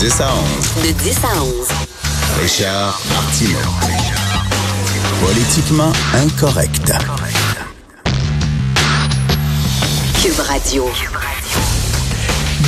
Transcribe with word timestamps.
10 0.00 0.20
à 0.22 0.32
11. 0.34 0.82
De 0.82 0.92
10 0.92 1.16
à 1.24 1.42
11. 1.42 1.68
Richard 2.40 2.98
Martineau. 3.10 3.58
Politiquement 5.20 5.92
incorrect. 6.14 6.90
Cube 10.22 10.40
Radio. 10.48 10.86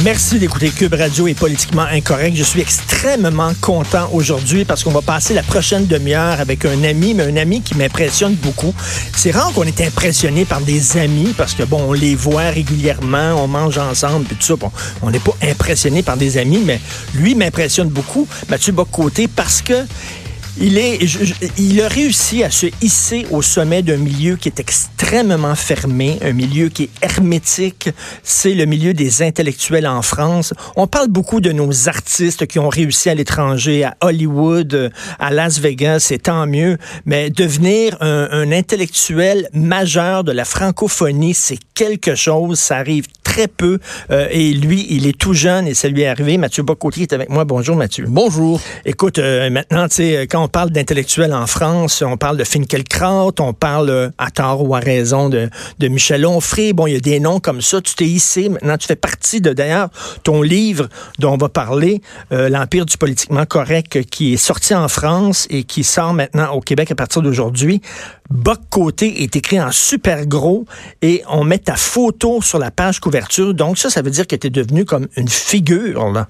Merci 0.01 0.41
d'écouter 0.41 0.71
Cube 0.71 0.95
Radio 0.95 1.29
et 1.29 1.35
Politiquement 1.35 1.83
Incorrect. 1.83 2.35
Je 2.37 2.43
suis 2.43 2.61
extrêmement 2.61 3.53
content 3.61 4.09
aujourd'hui 4.13 4.65
parce 4.65 4.83
qu'on 4.83 4.91
va 4.91 5.03
passer 5.03 5.33
la 5.33 5.45
prochaine 5.45 5.87
demi-heure 5.87 6.41
avec 6.41 6.65
un 6.65 6.83
ami, 6.83 7.15
mais 7.15 7.23
un 7.23 7.37
ami 7.37 7.61
qui 7.61 7.77
m'impressionne 7.77 8.35
beaucoup. 8.35 8.75
C'est 9.15 9.31
rare 9.31 9.53
qu'on 9.53 9.63
est 9.63 9.81
impressionné 9.81 10.45
par 10.45 10.61
des 10.61 10.97
amis 10.97 11.33
parce 11.37 11.55
que, 11.55 11.63
bon, 11.63 11.85
on 11.89 11.93
les 11.93 12.17
voit 12.17 12.51
régulièrement, 12.51 13.35
on 13.45 13.47
mange 13.47 13.79
ensemble, 13.79 14.25
puis 14.25 14.35
tout 14.35 14.47
ça. 14.47 14.57
Bon, 14.57 14.73
on 15.03 15.11
n'est 15.13 15.21
pas 15.21 15.37
impressionné 15.43 16.03
par 16.03 16.17
des 16.17 16.37
amis, 16.37 16.63
mais 16.65 16.81
lui 17.15 17.37
m'impressionne 17.37 17.89
beaucoup, 17.89 18.27
Mathieu 18.49 18.73
Bocoté, 18.73 19.29
parce 19.29 19.63
que 19.63 19.87
il, 20.61 20.79
est, 20.79 20.99
il 21.59 21.81
a 21.81 21.89
réussi 21.89 22.45
à 22.45 22.51
se 22.51 22.67
hisser 22.83 23.27
au 23.31 23.43
sommet 23.43 23.83
d'un 23.83 23.97
milieu 23.97 24.37
qui 24.37 24.49
est 24.49 24.61
extrêmement 24.61 25.55
fermé, 25.55 26.19
un 26.23 26.33
milieu 26.33 26.69
qui 26.69 26.85
est 26.85 26.91
hermétique. 27.03 27.91
C'est 28.23 28.55
le 28.55 28.67
milieu 28.67 28.93
des 28.95 29.23
intellectuels 29.23 29.87
en 29.87 30.03
France. 30.03 30.53
On 30.77 30.87
parle 30.87 31.09
beaucoup 31.09 31.41
de 31.41 31.53
nos 31.53 31.89
artistes 31.89 32.47
qui 32.47 32.59
ont 32.59 32.69
réussi 32.69 33.09
à 33.09 33.15
l'étranger, 33.15 33.85
à 33.85 33.97
Hollywood, 34.01 34.93
à 35.19 35.31
Las 35.31 35.59
Vegas, 35.59 36.01
c'est 36.01 36.25
tant 36.25 36.47
mieux. 36.47 36.77
Mais 37.07 37.31
devenir 37.31 37.97
un, 38.01 38.29
un 38.31 38.53
intellectuel 38.53 39.49
majeur 39.55 40.25
de 40.25 40.33
la 40.33 40.45
francophonie, 40.45 41.35
c'est 41.35 41.59
quelque 41.83 42.15
chose. 42.15 42.61
Ça 42.61 42.77
arrive 42.77 43.07
très 43.25 43.49
peu. 43.49 43.79
Euh, 44.11 44.29
et 44.31 44.53
lui, 44.53 44.87
il 44.91 45.07
est 45.07 45.19
tout 45.19 45.33
jeune 45.33 45.67
et 45.67 45.75
ça 45.75 45.89
lui 45.89 46.03
est 46.03 46.07
arrivé. 46.07 46.39
Mathieu 46.39 46.63
Bocotier 46.63 47.05
est 47.05 47.13
avec 47.13 47.29
moi. 47.29 47.45
Bonjour, 47.45 47.75
Mathieu. 47.75 48.05
Bonjour. 48.09 48.61
Écoute, 48.85 49.19
euh, 49.19 49.51
maintenant, 49.51 49.89
tu 49.89 49.97
sais, 49.97 50.27
quand 50.31 50.45
on 50.45 50.49
parle 50.49 50.71
d'intellectuels 50.71 51.35
en 51.35 51.47
France, 51.47 52.03
on 52.07 52.17
parle 52.17 52.37
de 52.37 52.45
Finkielkraut, 52.45 53.33
on 53.41 53.53
parle 53.53 53.91
euh, 53.91 54.11
à 54.19 54.31
tort 54.31 54.69
ou 54.69 54.75
à 54.77 54.79
raison 54.79 55.29
de, 55.29 55.49
de 55.79 55.89
Michel 55.89 56.25
Onfray. 56.25 56.73
Bon, 56.73 56.87
il 56.87 56.93
y 56.93 56.97
a 56.97 57.01
des 57.01 57.19
noms 57.19 57.41
comme 57.41 57.63
ça. 57.63 57.81
Tu 57.81 57.95
t'es 57.95 58.05
hissé. 58.05 58.49
Maintenant, 58.49 58.77
tu 58.77 58.87
fais 58.87 58.97
partie 58.97 59.41
de, 59.41 59.53
d'ailleurs, 59.53 59.89
ton 60.23 60.43
livre 60.43 60.89
dont 61.19 61.33
on 61.33 61.37
va 61.37 61.49
parler, 61.49 62.01
L'Empire 62.31 62.87
du 62.87 62.97
politiquement 62.97 63.45
correct, 63.47 64.05
qui 64.11 64.35
est 64.35 64.37
sorti 64.37 64.75
en 64.75 64.89
France 64.89 65.47
et 65.51 65.65
qui 65.65 65.85
sort 65.85 66.15
maintenant 66.15 66.53
au 66.53 66.61
Québec 66.61 66.91
à 66.91 66.95
partir 66.95 67.23
d'aujourd'hui. 67.23 67.81
Boc 68.33 68.61
côté 68.71 69.23
est 69.23 69.37
écrit 69.37 69.61
en 69.61 69.71
super 69.71 70.27
gros 70.27 70.65
et 71.03 71.23
on 71.29 71.45
met 71.45 71.59
ta 71.59 71.77
photo 71.77 72.41
sur 72.41 72.59
la 72.59 72.71
page 72.71 72.99
couverture. 72.99 73.53
Donc 73.53 73.77
ça, 73.77 73.91
ça 73.91 74.01
veut 74.01 74.11
dire 74.11 74.27
que 74.27 74.37
tu 74.37 74.47
es 74.47 74.51
devenu 74.51 74.87
comme 74.87 75.07
une 75.17 75.29
figure, 75.29 76.11
là 76.11 76.29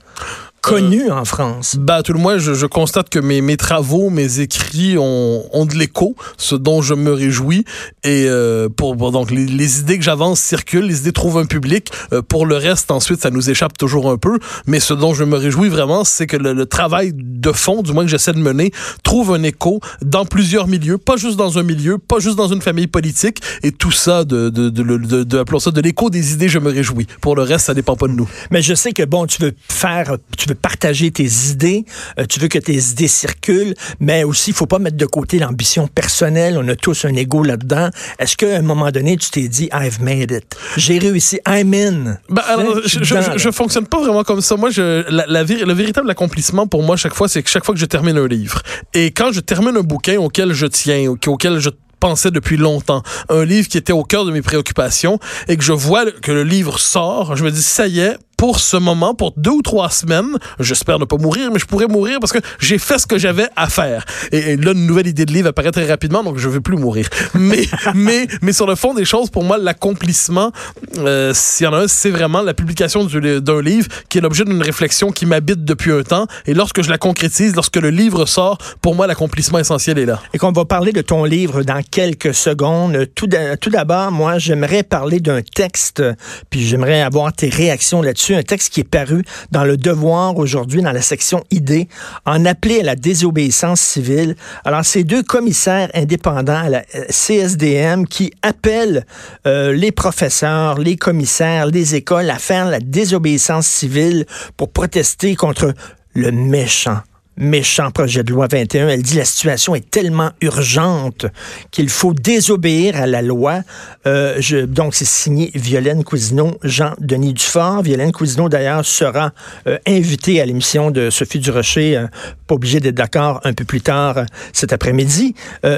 connu 0.62 1.10
en 1.10 1.24
France. 1.24 1.76
Bah, 1.78 2.02
tout 2.02 2.12
le 2.12 2.20
moins, 2.20 2.38
je, 2.38 2.54
je 2.54 2.66
constate 2.66 3.08
que 3.10 3.18
mes, 3.18 3.40
mes 3.40 3.56
travaux, 3.56 4.10
mes 4.10 4.40
écrits 4.40 4.96
ont, 4.96 5.44
ont 5.52 5.66
de 5.66 5.74
l'écho, 5.74 6.14
ce 6.38 6.54
dont 6.54 6.80
je 6.80 6.94
me 6.94 7.12
réjouis. 7.12 7.64
Et 8.04 8.26
euh, 8.28 8.68
pour, 8.68 8.96
pour, 8.96 9.10
donc 9.10 9.30
les, 9.30 9.44
les 9.44 9.80
idées 9.80 9.98
que 9.98 10.04
j'avance 10.04 10.40
circulent, 10.40 10.86
les 10.86 11.00
idées 11.00 11.12
trouvent 11.12 11.38
un 11.38 11.46
public. 11.46 11.90
Euh, 12.12 12.22
pour 12.22 12.46
le 12.46 12.56
reste, 12.56 12.90
ensuite, 12.90 13.20
ça 13.20 13.30
nous 13.30 13.50
échappe 13.50 13.76
toujours 13.76 14.08
un 14.08 14.16
peu. 14.16 14.38
Mais 14.66 14.78
ce 14.80 14.94
dont 14.94 15.14
je 15.14 15.24
me 15.24 15.36
réjouis 15.36 15.68
vraiment, 15.68 16.04
c'est 16.04 16.26
que 16.26 16.36
le, 16.36 16.52
le, 16.52 16.66
travail 16.66 17.12
de 17.14 17.52
fond, 17.52 17.82
du 17.82 17.92
moins 17.92 18.04
que 18.04 18.10
j'essaie 18.10 18.32
de 18.32 18.38
mener, 18.38 18.72
trouve 19.02 19.32
un 19.34 19.42
écho 19.42 19.80
dans 20.00 20.24
plusieurs 20.24 20.68
milieux, 20.68 20.96
pas 20.96 21.16
juste 21.16 21.36
dans 21.36 21.58
un 21.58 21.64
milieu, 21.64 21.98
pas 21.98 22.20
juste 22.20 22.36
dans 22.36 22.48
une 22.48 22.62
famille 22.62 22.86
politique. 22.86 23.42
Et 23.64 23.72
tout 23.72 23.90
ça, 23.90 24.24
de, 24.24 24.48
de, 24.48 24.70
de, 24.70 24.82
de, 24.82 25.24
de 25.24 25.38
appelons 25.38 25.58
ça 25.58 25.72
de 25.72 25.80
l'écho 25.80 26.08
des 26.08 26.32
idées, 26.34 26.48
je 26.48 26.60
me 26.60 26.70
réjouis. 26.70 27.08
Pour 27.20 27.34
le 27.34 27.42
reste, 27.42 27.66
ça 27.66 27.74
dépend 27.74 27.96
pas 27.96 28.06
de 28.06 28.12
nous. 28.12 28.28
Mais 28.52 28.62
je 28.62 28.74
sais 28.74 28.92
que 28.92 29.02
bon, 29.02 29.26
tu 29.26 29.42
veux 29.42 29.52
faire, 29.68 30.16
tu 30.38 30.48
veux 30.48 30.51
partager 30.54 31.10
tes 31.10 31.28
idées, 31.50 31.84
euh, 32.18 32.24
tu 32.28 32.40
veux 32.40 32.48
que 32.48 32.58
tes 32.58 32.76
idées 32.76 33.08
circulent, 33.08 33.74
mais 34.00 34.24
aussi, 34.24 34.50
il 34.50 34.54
faut 34.54 34.66
pas 34.66 34.78
mettre 34.78 34.96
de 34.96 35.06
côté 35.06 35.38
l'ambition 35.38 35.88
personnelle. 35.88 36.58
On 36.58 36.68
a 36.68 36.76
tous 36.76 37.04
un 37.04 37.14
ego 37.14 37.42
là-dedans. 37.42 37.90
Est-ce 38.18 38.36
qu'à 38.36 38.56
un 38.56 38.62
moment 38.62 38.90
donné, 38.90 39.16
tu 39.16 39.30
t'es 39.30 39.48
dit, 39.48 39.68
I've 39.72 40.00
made 40.00 40.30
it? 40.30 40.56
J'ai 40.76 40.98
réussi. 40.98 41.40
I'm 41.46 41.74
in. 41.74 42.18
Ben, 42.28 42.42
alors, 42.46 42.80
je, 42.84 43.02
je, 43.02 43.14
je, 43.36 43.50
fonctionne 43.50 43.86
pas 43.86 44.00
vraiment 44.00 44.24
comme 44.24 44.40
ça. 44.40 44.56
Moi, 44.56 44.70
je, 44.70 45.08
la, 45.10 45.26
la, 45.26 45.42
le 45.42 45.72
véritable 45.72 46.10
accomplissement 46.10 46.66
pour 46.66 46.82
moi, 46.82 46.96
chaque 46.96 47.14
fois, 47.14 47.28
c'est 47.28 47.42
que 47.42 47.50
chaque 47.50 47.64
fois 47.64 47.74
que 47.74 47.80
je 47.80 47.86
termine 47.86 48.16
un 48.16 48.28
livre. 48.28 48.62
Et 48.94 49.10
quand 49.10 49.32
je 49.32 49.40
termine 49.40 49.76
un 49.76 49.82
bouquin 49.82 50.18
auquel 50.18 50.52
je 50.52 50.66
tiens, 50.66 51.14
auquel 51.26 51.58
je 51.58 51.70
pensais 52.02 52.32
depuis 52.32 52.56
longtemps. 52.56 53.02
Un 53.28 53.44
livre 53.44 53.68
qui 53.68 53.78
était 53.78 53.92
au 53.92 54.02
cœur 54.02 54.24
de 54.24 54.32
mes 54.32 54.42
préoccupations 54.42 55.20
et 55.46 55.56
que 55.56 55.62
je 55.62 55.72
vois 55.72 56.10
que 56.10 56.32
le 56.32 56.42
livre 56.42 56.80
sort, 56.80 57.36
je 57.36 57.44
me 57.44 57.50
dis, 57.52 57.62
ça 57.62 57.86
y 57.86 58.00
est, 58.00 58.18
pour 58.42 58.58
ce 58.58 58.76
moment, 58.76 59.14
pour 59.14 59.34
deux 59.36 59.52
ou 59.52 59.62
trois 59.62 59.88
semaines. 59.88 60.36
J'espère 60.58 60.98
ne 60.98 61.04
pas 61.04 61.16
mourir, 61.16 61.52
mais 61.52 61.60
je 61.60 61.64
pourrais 61.64 61.86
mourir 61.86 62.18
parce 62.18 62.32
que 62.32 62.40
j'ai 62.58 62.78
fait 62.78 62.98
ce 62.98 63.06
que 63.06 63.16
j'avais 63.16 63.46
à 63.54 63.68
faire. 63.68 64.04
Et, 64.32 64.56
là, 64.56 64.72
une 64.72 64.84
nouvelle 64.84 65.06
idée 65.06 65.24
de 65.26 65.32
livre 65.32 65.50
apparaît 65.50 65.70
très 65.70 65.86
rapidement, 65.86 66.24
donc 66.24 66.38
je 66.38 66.48
veux 66.48 66.60
plus 66.60 66.76
mourir. 66.76 67.08
Mais, 67.34 67.68
mais, 67.94 68.26
mais 68.40 68.52
sur 68.52 68.66
le 68.66 68.74
fond 68.74 68.94
des 68.94 69.04
choses, 69.04 69.30
pour 69.30 69.44
moi, 69.44 69.58
l'accomplissement, 69.58 70.50
euh, 70.98 71.32
s'il 71.34 71.66
y 71.66 71.68
en 71.68 71.72
a 71.72 71.84
un, 71.84 71.88
c'est 71.88 72.10
vraiment 72.10 72.42
la 72.42 72.52
publication 72.52 73.04
d'un 73.04 73.62
livre 73.62 73.86
qui 74.08 74.18
est 74.18 74.20
l'objet 74.20 74.44
d'une 74.44 74.62
réflexion 74.62 75.12
qui 75.12 75.24
m'habite 75.24 75.64
depuis 75.64 75.92
un 75.92 76.02
temps. 76.02 76.26
Et 76.46 76.54
lorsque 76.54 76.82
je 76.82 76.90
la 76.90 76.98
concrétise, 76.98 77.54
lorsque 77.54 77.76
le 77.76 77.90
livre 77.90 78.26
sort, 78.26 78.58
pour 78.80 78.96
moi, 78.96 79.06
l'accomplissement 79.06 79.60
essentiel 79.60 79.98
est 79.98 80.06
là. 80.06 80.20
Et 80.34 80.38
qu'on 80.38 80.52
va 80.52 80.64
parler 80.64 80.90
de 80.92 81.02
ton 81.02 81.24
livre 81.24 81.62
dans 81.62 81.82
quelques 81.88 82.34
secondes. 82.34 83.06
Tout 83.14 83.26
d'abord, 83.26 84.10
moi, 84.10 84.38
j'aimerais 84.38 84.82
parler 84.82 85.20
d'un 85.20 85.42
texte, 85.42 86.02
puis 86.50 86.66
j'aimerais 86.66 87.02
avoir 87.02 87.32
tes 87.32 87.48
réactions 87.48 88.02
là-dessus 88.02 88.31
un 88.34 88.42
texte 88.42 88.72
qui 88.72 88.80
est 88.80 88.88
paru 88.88 89.24
dans 89.50 89.64
le 89.64 89.76
Devoir 89.76 90.36
aujourd'hui, 90.36 90.82
dans 90.82 90.92
la 90.92 91.02
section 91.02 91.44
idées, 91.50 91.88
en 92.26 92.44
appelé 92.44 92.80
à 92.80 92.82
la 92.82 92.96
désobéissance 92.96 93.80
civile. 93.80 94.36
Alors, 94.64 94.84
ces 94.84 95.04
deux 95.04 95.22
commissaires 95.22 95.90
indépendants 95.94 96.62
à 96.64 96.68
la 96.68 96.82
CSDM 97.08 98.06
qui 98.06 98.32
appellent 98.42 99.04
euh, 99.46 99.72
les 99.72 99.92
professeurs, 99.92 100.78
les 100.78 100.96
commissaires, 100.96 101.66
les 101.66 101.94
écoles 101.94 102.30
à 102.30 102.38
faire 102.38 102.66
la 102.66 102.80
désobéissance 102.80 103.66
civile 103.66 104.26
pour 104.56 104.70
protester 104.72 105.36
contre 105.36 105.74
le 106.14 106.30
méchant 106.30 107.00
méchant 107.36 107.90
projet 107.90 108.22
de 108.22 108.32
loi 108.32 108.46
21. 108.50 108.88
Elle 108.88 109.02
dit 109.02 109.16
la 109.16 109.24
situation 109.24 109.74
est 109.74 109.90
tellement 109.90 110.30
urgente 110.40 111.26
qu'il 111.70 111.88
faut 111.88 112.14
désobéir 112.14 112.96
à 112.96 113.06
la 113.06 113.22
loi. 113.22 113.62
Euh, 114.06 114.40
donc, 114.66 114.94
c'est 114.94 115.06
signé 115.06 115.50
Violaine 115.54 116.04
Cousineau, 116.04 116.58
Jean-Denis 116.62 117.34
Dufort. 117.34 117.82
Violaine 117.82 118.12
Cousineau, 118.12 118.48
d'ailleurs, 118.48 118.84
sera 118.84 119.32
euh, 119.66 119.78
invitée 119.86 120.40
à 120.40 120.46
l'émission 120.46 120.90
de 120.90 121.10
Sophie 121.10 121.38
Durocher, 121.38 121.96
euh, 121.96 122.06
pas 122.46 122.54
obligé 122.54 122.80
d'être 122.80 122.94
d'accord 122.94 123.40
un 123.44 123.54
peu 123.54 123.64
plus 123.64 123.80
tard 123.80 124.24
cet 124.52 124.72
après-midi. 124.72 125.34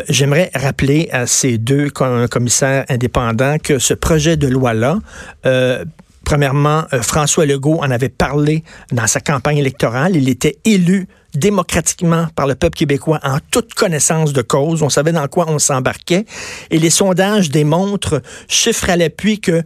J'aimerais 0.09 0.51
rappeler 0.55 1.09
à 1.13 1.27
ces 1.27 1.59
deux 1.59 1.91
commissaires 1.91 2.85
indépendants 2.89 3.59
que 3.63 3.79
ce 3.79 3.95
projet 3.95 4.37
de 4.37 4.49
loi-là 4.49 4.99
Premièrement, 6.25 6.85
François 7.03 7.45
Legault 7.45 7.81
en 7.81 7.91
avait 7.91 8.09
parlé 8.09 8.65
dans 8.93 9.07
sa 9.07 9.21
campagne 9.21 9.59
électorale. 9.59 10.17
Il 10.17 10.29
était 10.31 10.57
élu 10.65 11.07
démocratiquement 11.35 12.27
par 12.35 12.47
le 12.47 12.55
peuple 12.55 12.77
québécois 12.77 13.21
en 13.23 13.39
toute 13.51 13.75
connaissance 13.75 14.33
de 14.33 14.43
cause. 14.43 14.83
On 14.83 14.89
savait 14.89 15.13
dans 15.13 15.29
quoi 15.29 15.47
on 15.49 15.59
s'embarquait. 15.59 16.25
Et 16.71 16.79
les 16.79 16.91
sondages 16.91 17.51
démontrent, 17.51 18.23
chiffre 18.49 18.91
à 18.91 18.97
l'appui, 18.97 19.41
que 19.41 19.63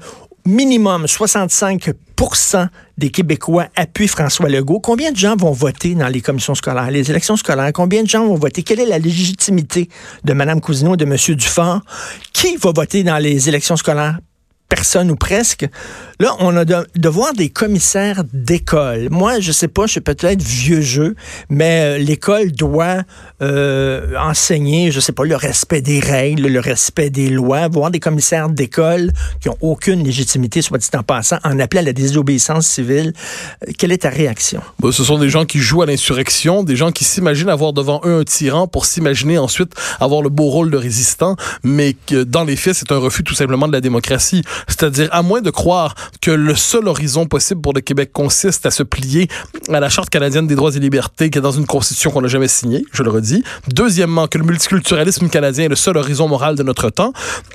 minimum 0.46 1.04
65% 1.04 1.94
des 2.96 3.10
Québécois 3.10 3.66
appuient 3.76 4.08
François 4.08 4.48
Legault. 4.48 4.80
Combien 4.80 5.12
de 5.12 5.16
gens 5.16 5.36
vont 5.36 5.52
voter 5.52 5.94
dans 5.94 6.08
les 6.08 6.20
commissions 6.20 6.54
scolaires, 6.54 6.90
les 6.90 7.10
élections 7.10 7.36
scolaires? 7.36 7.70
Combien 7.72 8.02
de 8.02 8.08
gens 8.08 8.26
vont 8.26 8.34
voter? 8.34 8.62
Quelle 8.62 8.80
est 8.80 8.86
la 8.86 8.98
légitimité 8.98 9.88
de 10.24 10.32
Mme 10.32 10.60
Cousineau 10.60 10.94
et 10.94 10.96
de 10.96 11.04
M. 11.04 11.16
Dufort? 11.36 11.82
Qui 12.32 12.56
va 12.56 12.72
voter 12.72 13.04
dans 13.04 13.18
les 13.18 13.48
élections 13.48 13.76
scolaires? 13.76 14.18
Personne 14.68 15.10
ou 15.10 15.16
presque. 15.16 15.66
Là, 16.20 16.34
on 16.40 16.56
a 16.56 16.64
de, 16.64 17.08
voir 17.08 17.32
des 17.32 17.48
commissaires 17.48 18.22
d'école. 18.32 19.08
Moi, 19.10 19.40
je 19.40 19.52
sais 19.52 19.68
pas, 19.68 19.86
je 19.86 19.92
suis 19.92 20.00
peut-être 20.00 20.42
vieux 20.42 20.80
jeu, 20.80 21.14
mais 21.48 21.96
euh, 21.96 21.98
l'école 21.98 22.52
doit 22.52 23.02
euh, 23.40 24.14
enseigner, 24.18 24.90
je 24.90 25.00
sais 25.00 25.12
pas, 25.12 25.24
le 25.24 25.36
respect 25.36 25.80
des 25.80 26.00
règles, 26.00 26.48
le 26.48 26.60
respect 26.60 27.08
des 27.10 27.30
lois. 27.30 27.68
Voir 27.68 27.90
des 27.90 28.00
commissaires 28.00 28.48
d'école 28.50 29.12
qui 29.40 29.48
ont 29.48 29.56
aucune 29.60 30.04
légitimité, 30.04 30.60
soit 30.60 30.78
dit 30.78 30.88
en 30.94 31.02
passant, 31.02 31.38
en 31.44 31.58
appeler 31.60 31.80
à 31.80 31.84
la 31.84 31.92
désobéissance 31.92 32.66
civile. 32.66 33.12
Euh, 33.66 33.72
quelle 33.78 33.92
est 33.92 33.98
ta 33.98 34.10
réaction? 34.10 34.60
ce 34.90 35.04
sont 35.04 35.18
des 35.18 35.30
gens 35.30 35.44
qui 35.44 35.58
jouent 35.60 35.82
à 35.82 35.86
l'insurrection, 35.86 36.62
des 36.62 36.76
gens 36.76 36.92
qui 36.92 37.04
s'imaginent 37.04 37.48
avoir 37.48 37.72
devant 37.72 38.00
eux 38.04 38.20
un 38.20 38.24
tyran 38.24 38.66
pour 38.66 38.86
s'imaginer 38.86 39.38
ensuite 39.38 39.72
avoir 40.00 40.22
le 40.22 40.28
beau 40.28 40.44
rôle 40.44 40.70
de 40.70 40.76
résistant, 40.76 41.36
mais 41.62 41.94
que 42.06 42.24
dans 42.24 42.44
les 42.44 42.56
faits, 42.56 42.74
c'est 42.74 42.92
un 42.92 42.98
refus 42.98 43.22
tout 43.22 43.34
simplement 43.34 43.68
de 43.68 43.72
la 43.72 43.80
démocratie. 43.80 44.42
C'est-à-dire, 44.66 45.08
à 45.12 45.22
moins 45.22 45.40
de 45.40 45.50
croire 45.50 45.94
que 46.20 46.30
le 46.30 46.54
seul 46.54 46.88
horizon 46.88 47.26
possible 47.26 47.60
pour 47.60 47.72
le 47.72 47.80
Québec 47.80 48.10
consiste 48.12 48.66
à 48.66 48.70
se 48.70 48.82
plier 48.82 49.28
à 49.68 49.80
la 49.80 49.88
Charte 49.88 50.10
canadienne 50.10 50.46
des 50.46 50.54
droits 50.54 50.74
et 50.74 50.78
libertés 50.78 51.30
qui 51.30 51.38
est 51.38 51.42
dans 51.42 51.52
une 51.52 51.66
constitution 51.66 52.10
qu'on 52.10 52.22
n'a 52.22 52.28
jamais 52.28 52.48
signée, 52.48 52.84
je 52.92 53.02
le 53.02 53.10
redis. 53.10 53.44
Deuxièmement, 53.68 54.26
que 54.26 54.38
le 54.38 54.44
multiculturalisme 54.44 55.28
canadien 55.28 55.66
est 55.66 55.68
le 55.68 55.76
seul 55.76 55.96
horizon 55.96 56.28
moral 56.28 56.56
de 56.56 56.62
notre 56.62 56.90
temps. 56.90 57.12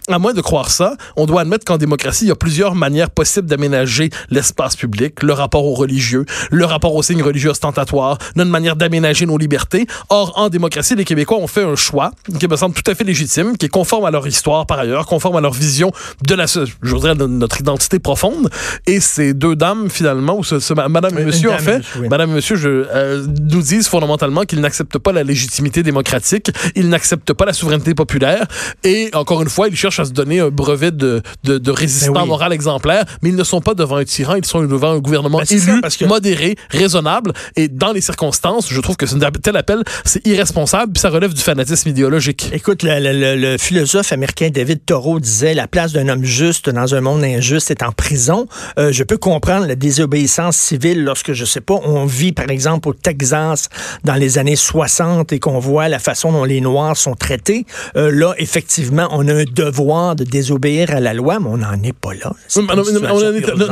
À 0.07 0.19
moins 0.19 0.33
de 0.33 0.41
croire 0.41 0.69
ça, 0.69 0.95
on 1.15 1.25
doit 1.25 1.41
admettre 1.41 1.65
qu'en 1.65 1.77
démocratie, 1.77 2.25
il 2.25 2.27
y 2.29 2.31
a 2.31 2.35
plusieurs 2.35 2.75
manières 2.75 3.09
possibles 3.09 3.47
d'aménager 3.47 4.09
l'espace 4.29 4.75
public, 4.75 5.23
le 5.23 5.33
rapport 5.33 5.65
aux 5.65 5.73
religieux, 5.73 6.25
le 6.51 6.65
rapport 6.65 6.95
aux 6.95 7.03
signes 7.03 7.23
religieux 7.23 7.49
ostentatoires, 7.49 8.17
notre 8.35 8.51
manière 8.51 8.75
d'aménager 8.75 9.25
nos 9.25 9.37
libertés. 9.37 9.87
Or, 10.09 10.33
en 10.35 10.49
démocratie, 10.49 10.95
les 10.95 11.05
Québécois 11.05 11.37
ont 11.37 11.47
fait 11.47 11.63
un 11.63 11.75
choix 11.75 12.11
qui 12.39 12.47
me 12.47 12.55
semble 12.55 12.75
tout 12.75 12.89
à 12.89 12.95
fait 12.95 13.03
légitime, 13.03 13.57
qui 13.57 13.65
est 13.67 13.69
conforme 13.69 14.05
à 14.05 14.11
leur 14.11 14.27
histoire 14.27 14.65
par 14.65 14.79
ailleurs, 14.79 15.05
conforme 15.05 15.35
à 15.35 15.41
leur 15.41 15.53
vision 15.53 15.91
de 16.25 16.35
la, 16.35 16.45
je 16.45 16.92
voudrais, 16.93 17.15
de 17.15 17.25
notre 17.25 17.59
identité 17.59 17.99
profonde. 17.99 18.49
Et 18.87 18.99
ces 18.99 19.33
deux 19.33 19.55
dames, 19.55 19.89
finalement, 19.89 20.37
ou 20.37 20.43
ce, 20.43 20.73
madame 20.73 21.17
et 21.17 21.25
monsieur, 21.25 21.51
en 21.51 21.57
fait, 21.57 21.81
madame 22.09 22.31
et 22.31 22.33
monsieur, 22.35 22.55
je, 22.55 22.69
euh, 22.69 23.25
nous 23.51 23.61
disent 23.61 23.87
fondamentalement 23.87 24.43
qu'ils 24.43 24.61
n'acceptent 24.61 24.97
pas 24.97 25.11
la 25.11 25.23
légitimité 25.23 25.83
démocratique, 25.83 26.51
ils 26.75 26.89
n'acceptent 26.89 27.33
pas 27.33 27.45
la 27.45 27.53
souveraineté 27.53 27.93
populaire, 27.93 28.45
et 28.83 29.09
encore 29.13 29.41
une 29.41 29.49
fois, 29.49 29.67
ils 29.67 29.75
cherchent 29.75 29.99
à 29.99 30.05
se 30.05 30.11
donner 30.11 30.39
un 30.39 30.49
brevet 30.49 30.91
de, 30.91 31.21
de, 31.43 31.57
de 31.57 31.71
résistant 31.71 32.13
ben 32.13 32.25
moral 32.25 32.53
exemplaire, 32.53 33.05
mais 33.21 33.29
ils 33.29 33.35
ne 33.35 33.43
sont 33.43 33.61
pas 33.61 33.73
devant 33.73 33.97
un 33.97 34.03
tyran, 34.03 34.35
ils 34.35 34.45
sont 34.45 34.63
devant 34.63 34.91
un 34.91 34.99
gouvernement 34.99 35.39
ben, 35.39 35.45
élu, 35.49 35.81
modéré, 36.07 36.55
raisonnable, 36.69 37.33
et 37.55 37.67
dans 37.67 37.91
les 37.91 38.01
circonstances, 38.01 38.69
je 38.69 38.79
trouve 38.81 38.97
que 38.97 39.05
ce 39.05 39.15
tel 39.41 39.57
appel, 39.57 39.83
c'est 40.05 40.25
irresponsable, 40.27 40.93
puis 40.93 41.01
ça 41.01 41.09
relève 41.09 41.33
du 41.33 41.41
fanatisme 41.41 41.89
idéologique. 41.89 42.49
Écoute, 42.53 42.83
le, 42.83 42.99
le, 42.99 43.35
le, 43.35 43.57
philosophe 43.57 44.11
américain 44.11 44.49
David 44.49 44.85
Thoreau 44.85 45.19
disait 45.19 45.53
la 45.53 45.67
place 45.67 45.93
d'un 45.93 46.07
homme 46.07 46.23
juste 46.23 46.69
dans 46.69 46.82
un 46.91 47.01
monde 47.01 47.23
injuste 47.23 47.71
est 47.71 47.83
en 47.83 47.91
prison. 47.91 48.47
Euh, 48.77 48.91
je 48.91 49.03
peux 49.03 49.17
comprendre 49.17 49.65
la 49.65 49.75
désobéissance 49.75 50.57
civile 50.57 51.03
lorsque, 51.03 51.33
je 51.33 51.45
sais 51.45 51.61
pas, 51.61 51.75
on 51.83 52.05
vit, 52.05 52.31
par 52.31 52.49
exemple, 52.49 52.89
au 52.89 52.93
Texas 52.93 53.69
dans 54.03 54.15
les 54.15 54.37
années 54.37 54.55
60 54.55 55.31
et 55.33 55.39
qu'on 55.39 55.59
voit 55.59 55.87
la 55.89 55.99
façon 55.99 56.31
dont 56.31 56.43
les 56.43 56.61
Noirs 56.61 56.97
sont 56.97 57.15
traités. 57.15 57.65
Euh, 57.95 58.11
là, 58.11 58.33
effectivement, 58.37 59.07
on 59.11 59.27
a 59.27 59.33
un 59.33 59.43
devoir 59.43 60.15
de 60.15 60.23
désobéir 60.23 60.91
à 60.91 60.99
la 60.99 61.13
loi, 61.13 61.39
mais 61.39 61.49
on 61.49 61.57
n'en 61.57 61.81
est 61.83 61.93
pas 61.93 62.13
là. 62.13 62.33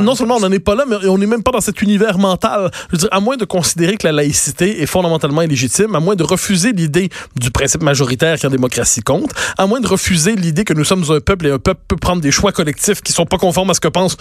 non 0.00 0.14
seulement 0.14 0.36
on 0.36 0.40
n'en 0.40 0.52
est 0.52 0.58
pas 0.58 0.74
là, 0.74 0.84
mais 0.88 0.96
on 1.08 1.18
n'est 1.18 1.26
même 1.26 1.42
pas 1.42 1.52
dans 1.52 1.60
cet 1.60 1.82
univers 1.82 2.18
mental. 2.18 2.70
Je 2.88 2.96
veux 2.96 2.98
dire, 2.98 3.08
à 3.12 3.20
moins 3.20 3.36
de 3.36 3.44
considérer 3.44 3.96
que 3.96 4.06
la 4.06 4.12
laïcité 4.12 4.82
est 4.82 4.86
fondamentalement 4.86 5.42
illégitime, 5.42 5.94
à 5.94 6.00
moins 6.00 6.16
de 6.16 6.24
refuser 6.24 6.72
l'idée 6.72 7.10
du 7.36 7.50
principe 7.50 7.82
majoritaire 7.82 8.38
qui 8.38 8.46
en 8.46 8.50
démocratie 8.50 9.02
compte, 9.02 9.30
à 9.58 9.66
moins 9.66 9.80
de 9.80 9.86
refuser 9.86 10.36
l'idée 10.36 10.64
que 10.64 10.74
nous 10.74 10.84
sommes 10.84 11.04
un 11.10 11.20
peuple 11.20 11.46
et 11.46 11.50
un 11.50 11.58
peuple 11.58 11.80
peut 11.88 11.96
prendre 11.96 12.22
des 12.22 12.30
choix 12.30 12.52
collectifs 12.52 13.01
qui 13.04 13.12
sont 13.12 13.26
pas 13.26 13.38
conformes 13.38 13.70
à 13.70 13.74
ce 13.74 13.80
que 13.80 13.88
pense 13.88 14.16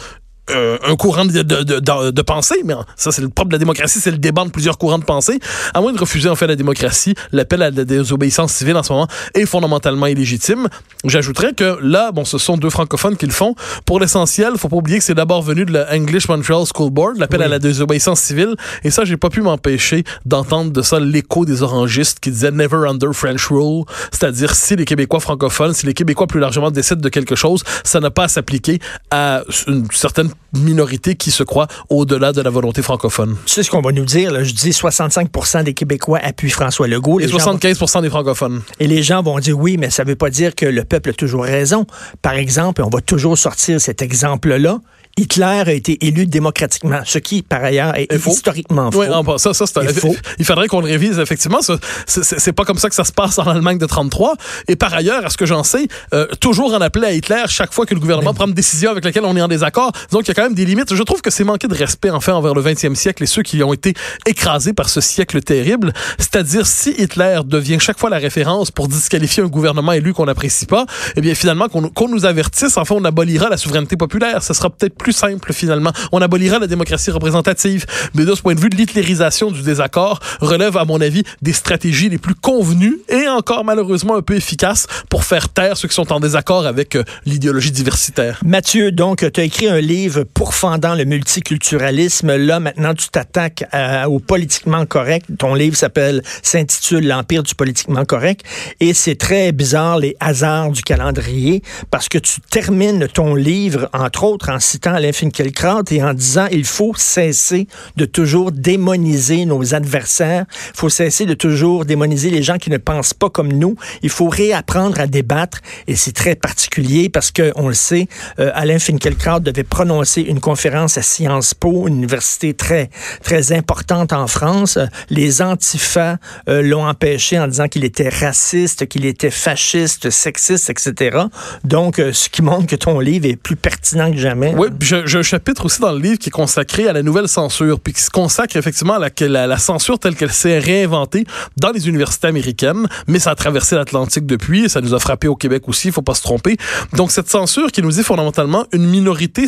euh, 0.50 0.78
un 0.84 0.96
courant 0.96 1.24
de, 1.24 1.44
de, 1.44 1.64
de, 1.64 2.12
de, 2.12 2.22
pensée, 2.24 2.62
mais 2.66 2.74
ça 2.96 3.12
c'est 3.12 3.22
le 3.22 3.30
propre 3.30 3.50
de 3.50 3.56
la 3.56 3.60
démocratie, 3.60 4.00
c'est 4.00 4.12
le 4.12 4.18
débat 4.18 4.44
de 4.44 4.50
plusieurs 4.50 4.78
courants 4.78 4.98
de 4.98 5.06
pensée. 5.06 5.40
À 5.74 5.82
moins 5.82 5.94
de 5.94 6.00
refuser 6.00 6.30
en 6.30 6.36
fait 6.36 6.48
la 6.48 6.56
démocratie, 6.56 7.14
l'appel 7.32 7.62
à 7.62 7.70
la 7.70 7.86
désobéissance 7.86 8.52
civile 8.52 8.76
en 8.76 8.84
ce 8.84 8.92
moment 8.92 9.08
est 9.36 9.46
fondamentalement 9.46 10.08
illégitime. 10.08 10.68
J'ajouterais 11.06 11.54
que 11.54 11.78
là, 11.82 12.12
bon, 12.12 12.26
ce 12.26 12.38
sont 12.38 12.58
deux 12.58 12.70
francophones 12.70 13.18
qui 13.18 13.28
le 13.28 13.32
font. 13.32 13.56
Pour 13.86 14.00
l'essentiel, 14.00 14.54
faut 14.58 14.68
pas 14.68 14.78
oublier 14.78 14.98
que 14.98 15.04
c'est 15.04 15.14
d'abord 15.14 15.42
venu 15.42 15.64
de 15.64 15.74
la 15.74 15.94
English 15.94 16.28
Montreal 16.28 16.64
School 16.74 16.90
Board, 16.90 17.18
l'appel 17.18 17.44
à 17.44 17.48
la 17.48 17.60
désobéissance 17.60 18.20
civile, 18.20 18.56
et 18.84 18.90
ça 18.90 19.06
j'ai 19.06 19.18
pas 19.18 19.30
pu 19.30 19.42
m'empêcher 19.42 20.04
d'entendre 20.26 20.72
de 20.72 20.82
ça 20.82 21.00
l'écho 21.00 21.46
des 21.46 21.62
orangistes 21.62 22.20
qui 22.20 22.32
disaient 22.32 22.52
never 22.52 22.88
under 22.88 23.14
French 23.14 23.48
rule, 23.48 23.84
c'est-à-dire 24.12 24.56
si 24.56 24.76
les 24.76 24.86
Québécois 24.86 25.20
francophones, 25.20 25.74
si 25.74 25.86
les 25.86 25.94
Québécois 25.94 26.28
plus 26.28 26.40
largement 26.40 26.72
décident 26.72 27.02
de 27.02 27.10
quelque 27.10 27.36
chose, 27.36 27.64
ça 27.84 28.00
n'a 28.00 28.10
pas 28.10 28.24
à 28.24 28.28
s'appliquer 28.28 28.80
à 29.12 29.44
une 29.68 29.86
certaine 29.92 30.31
minorité 30.54 31.16
qui 31.16 31.32
se 31.32 31.44
croit 31.44 31.68
au-delà 31.90 32.34
de 32.34 32.42
la 32.42 32.50
volonté 32.50 32.82
francophone. 32.82 33.38
C'est 33.46 33.64
ce 33.64 33.72
qu'on 33.72 33.82
va 33.82 33.92
nous 33.92 34.06
dire. 34.06 34.32
Là? 34.32 34.44
Je 34.44 34.54
dis 34.54 34.74
65 34.74 35.64
des 35.64 35.74
Québécois 35.74 36.20
appuient 36.22 36.50
François 36.50 36.88
Legault. 36.88 37.20
Et 37.20 37.28
75 37.28 38.02
des 38.02 38.10
francophones. 38.10 38.62
Et 38.80 38.88
les 38.88 39.04
gens 39.04 39.24
vont 39.24 39.40
dire 39.40 39.58
oui, 39.58 39.78
mais 39.78 39.90
ça 39.90 40.04
ne 40.04 40.10
veut 40.10 40.16
pas 40.16 40.30
dire 40.30 40.56
que 40.56 40.66
le 40.66 40.84
peuple 40.84 41.12
a 41.12 41.14
toujours 41.14 41.44
raison. 41.44 41.86
Par 42.22 42.34
exemple, 42.34 42.82
on 42.82 42.90
va 42.90 43.02
toujours 43.02 43.38
sortir 43.38 43.80
cet 43.80 44.02
exemple-là. 44.02 44.80
Hitler 45.18 45.64
a 45.66 45.72
été 45.72 46.06
élu 46.06 46.26
démocratiquement, 46.26 47.02
ce 47.06 47.20
qui, 47.20 47.42
par 47.42 47.64
ailleurs, 47.64 47.96
est 47.98 48.12
historiquement 48.26 48.92
faux. 48.92 49.02
Oui, 49.02 49.08
ça, 49.38 49.54
ça 49.54 49.66
c'est 49.66 50.00
faux. 50.00 50.16
Il 50.40 50.46
faudrait 50.46 50.68
qu'on 50.68 50.82
le 50.82 50.88
révise, 50.88 51.20
effectivement. 51.20 51.60
C'est 52.08 52.54
pas 52.54 52.66
comme 52.66 52.78
ça 52.78 52.90
que 52.90 52.96
ça 52.96 53.04
se 53.04 53.12
passe 53.12 53.38
en 53.40 53.44
Allemagne 53.44 53.78
de 53.78 53.86
33. 53.86 54.36
Et 54.68 54.76
par 54.76 54.94
ailleurs, 54.94 55.26
à 55.26 55.30
ce 55.30 55.38
que 55.38 55.46
j'en 55.46 55.64
sais, 55.64 55.88
euh, 56.14 56.28
toujours 56.40 56.74
en 56.74 56.82
appeler 56.82 57.08
à 57.08 57.14
Hitler 57.14 57.44
chaque 57.48 57.74
fois 57.74 57.86
que 57.86 57.94
le 57.94 58.00
gouvernement 58.00 58.34
prend 58.34 58.48
une 58.48 58.54
décision 58.54 58.92
avec 58.92 59.04
laquelle 59.04 59.26
on 59.26 59.36
est 59.36 59.42
en 59.42 59.48
désaccord. 59.48 59.92
Donc, 60.12 60.24
il 60.24 60.28
y 60.30 60.32
a 60.32 60.34
quand 60.34 60.44
même 60.44 60.54
des 60.54 60.66
limites. 60.66 60.94
Je 60.94 61.04
trouve 61.04 61.22
que 61.22 61.30
c'est 61.30 61.44
manquer 61.44 61.68
de 61.68 61.76
respect, 61.76 62.10
enfin, 62.10 62.34
envers 62.34 62.54
le 62.54 62.62
20e 62.62 62.96
siècle 62.96 63.24
et 63.24 63.28
ceux 63.28 63.44
qui 63.44 63.62
ont 63.64 63.74
été 63.74 63.94
écrasés 64.26 64.74
par 64.74 64.90
ce 64.90 65.02
siècle 65.02 65.42
terrible. 65.42 65.94
C'est-à-dire, 66.18 66.66
si 66.66 66.92
Hitler 66.92 67.42
devient 67.46 67.78
chaque 67.80 68.00
fois 68.00 68.10
la 68.10 68.18
référence 68.18 68.72
pour 68.72 68.88
disqualifier 68.88 69.44
un 69.44 69.48
gouvernement 69.48 69.92
élu 69.92 70.14
qu'on 70.14 70.26
n'apprécie 70.26 70.66
pas, 70.66 70.86
eh 71.16 71.22
bien, 71.22 71.36
finalement, 71.36 71.68
qu'on 71.68 72.08
nous 72.08 72.26
avertisse, 72.26 72.78
enfin, 72.78 72.96
on 72.96 73.04
abolira 73.06 73.50
la 73.50 73.58
souveraineté 73.58 73.98
populaire. 73.98 74.44
Ce 74.44 74.54
sera 74.54 74.70
peut-être 74.70 74.96
plus 75.02 75.14
simple 75.14 75.52
finalement. 75.54 75.92
On 76.12 76.22
abolira 76.22 76.60
la 76.60 76.68
démocratie 76.68 77.12
représentative. 77.12 77.86
Mais 78.14 78.24
de 78.24 78.36
ce 78.36 78.42
point 78.42 78.54
de 78.54 78.60
vue, 78.60 78.70
l'hitlérisation 78.70 79.52
du 79.52 79.62
désaccord 79.64 80.20
relève, 80.40 80.78
à 80.78 80.86
mon 80.86 81.02
avis, 81.02 81.24
des 81.42 81.54
stratégies 81.54 82.10
les 82.10 82.18
plus 82.18 82.36
convenues 82.36 83.00
et 83.10 83.28
encore 83.28 83.66
malheureusement 83.66 84.16
un 84.16 84.22
peu 84.22 84.36
efficaces 84.36 84.88
pour 85.10 85.24
faire 85.24 85.50
taire 85.50 85.76
ceux 85.76 85.88
qui 85.88 85.96
sont 85.96 86.14
en 86.14 86.20
désaccord 86.20 86.66
avec 86.66 86.96
euh, 86.96 87.04
l'idéologie 87.26 87.72
diversitaire. 87.72 88.40
Mathieu, 88.46 88.92
donc, 88.92 89.26
tu 89.34 89.40
as 89.40 89.44
écrit 89.44 89.68
un 89.68 89.82
livre 89.82 90.24
pourfendant 90.24 90.96
le 90.96 91.06
multiculturalisme. 91.06 92.36
Là, 92.36 92.60
maintenant, 92.60 92.94
tu 92.94 93.10
t'attaques 93.10 93.64
au 94.08 94.20
politiquement 94.20 94.86
correct. 94.86 95.26
Ton 95.40 95.56
livre 95.56 95.76
s'appelle, 95.76 96.22
s'intitule 96.44 97.08
L'Empire 97.08 97.44
du 97.44 97.56
politiquement 97.56 98.06
correct. 98.06 98.46
Et 98.80 98.94
c'est 98.94 99.16
très 99.16 99.52
bizarre, 99.52 99.98
les 99.98 100.16
hasards 100.20 100.72
du 100.72 100.82
calendrier, 100.82 101.64
parce 101.90 102.08
que 102.08 102.18
tu 102.18 102.42
termines 102.42 103.08
ton 103.08 103.36
livre, 103.36 103.90
entre 103.94 104.24
autres, 104.24 104.50
en 104.50 104.60
citant 104.60 104.91
Alain 104.94 105.12
Finkielkraut 105.12 105.84
et 105.92 106.04
en 106.04 106.14
disant 106.14 106.48
il 106.52 106.66
faut 106.66 106.94
cesser 106.96 107.68
de 107.96 108.06
toujours 108.06 108.52
démoniser 108.52 109.46
nos 109.46 109.74
adversaires. 109.74 110.46
Il 110.74 110.78
faut 110.78 110.90
cesser 110.90 111.26
de 111.26 111.34
toujours 111.34 111.86
démoniser 111.86 112.30
les 112.30 112.44
gens 112.44 112.58
qui 112.58 112.70
ne 112.70 112.78
pensent 112.78 113.14
pas 113.14 113.30
comme 113.30 113.52
nous. 113.52 113.76
Il 114.02 114.10
faut 114.10 114.30
réapprendre 114.30 115.00
à 115.00 115.08
débattre 115.08 115.60
et 115.88 115.96
c'est 115.96 116.12
très 116.12 116.36
particulier 116.36 117.10
parce 117.10 117.32
que 117.32 117.52
on 117.56 117.68
le 117.68 117.74
sait, 117.74 118.08
euh, 118.40 118.52
Alain 118.54 118.80
Finkielkraut 118.80 119.40
devait 119.40 119.64
prononcer 119.64 120.22
une 120.22 120.40
conférence 120.40 120.98
à 120.98 121.02
Sciences 121.02 121.54
Po, 121.54 121.88
une 121.88 121.98
université 121.98 122.54
très 122.54 122.90
très 123.24 123.52
importante 123.52 124.14
en 124.14 124.28
France. 124.28 124.78
Les 125.10 125.42
antifas 125.42 126.18
euh, 126.50 126.62
l'ont 126.62 126.88
empêché 126.88 127.40
en 127.40 127.48
disant 127.48 127.68
qu'il 127.68 127.84
était 127.84 128.10
raciste, 128.10 128.88
qu'il 128.88 129.06
était 129.06 129.32
fasciste, 129.32 130.10
sexiste, 130.10 130.70
etc. 130.70 131.18
Donc, 131.64 132.00
euh, 132.00 132.14
ce 132.14 132.30
qui 132.30 132.42
montre 132.42 132.68
que 132.68 132.76
ton 132.76 133.00
livre 133.00 133.26
est 133.28 133.36
plus 133.36 133.56
pertinent 133.56 134.12
que 134.12 134.18
jamais. 134.18 134.54
Oui, 134.56 134.70
j'ai 134.82 135.18
un 135.18 135.22
chapitre 135.22 135.66
aussi 135.66 135.80
dans 135.80 135.92
le 135.92 136.00
livre 136.00 136.18
qui 136.18 136.30
est 136.30 136.32
consacré 136.32 136.88
à 136.88 136.94
la 136.94 137.04
nouvelle 137.04 137.28
censure, 137.28 137.80
puis 137.80 137.94
qui 137.94 138.02
se 138.02 138.10
consacre 138.10 138.56
effectivement 138.56 138.96
à 138.96 139.00
la, 139.00 139.48
la, 139.48 139.58
censure 139.58 140.00
telle 140.00 140.16
qu'elle 140.16 140.32
s'est 140.32 140.58
réinventée 140.58 141.26
dans 141.58 141.72
les 141.72 141.88
universités 141.88 142.28
américaines, 142.28 142.88
mais 143.08 143.20
ça 143.20 143.32
a 143.32 143.36
traversé 143.36 143.76
l'Atlantique 143.76 144.26
depuis, 144.26 144.66
et 144.66 144.70
ça 144.70 144.82
nous 144.82 144.96
a 144.96 145.00
frappé 145.00 145.28
au 145.28 145.36
Québec 145.36 145.68
aussi, 145.68 145.90
il 145.90 145.94
faut 145.94 146.02
pas 146.02 146.16
se 146.16 146.24
tromper. 146.24 146.58
Donc 146.94 147.12
cette 147.12 147.30
censure 147.30 147.72
qui 147.72 147.84
nous 147.84 147.92
dit 147.92 148.04
fondamentalement 148.04 148.66
une 148.74 148.88
minorité, 148.88 149.46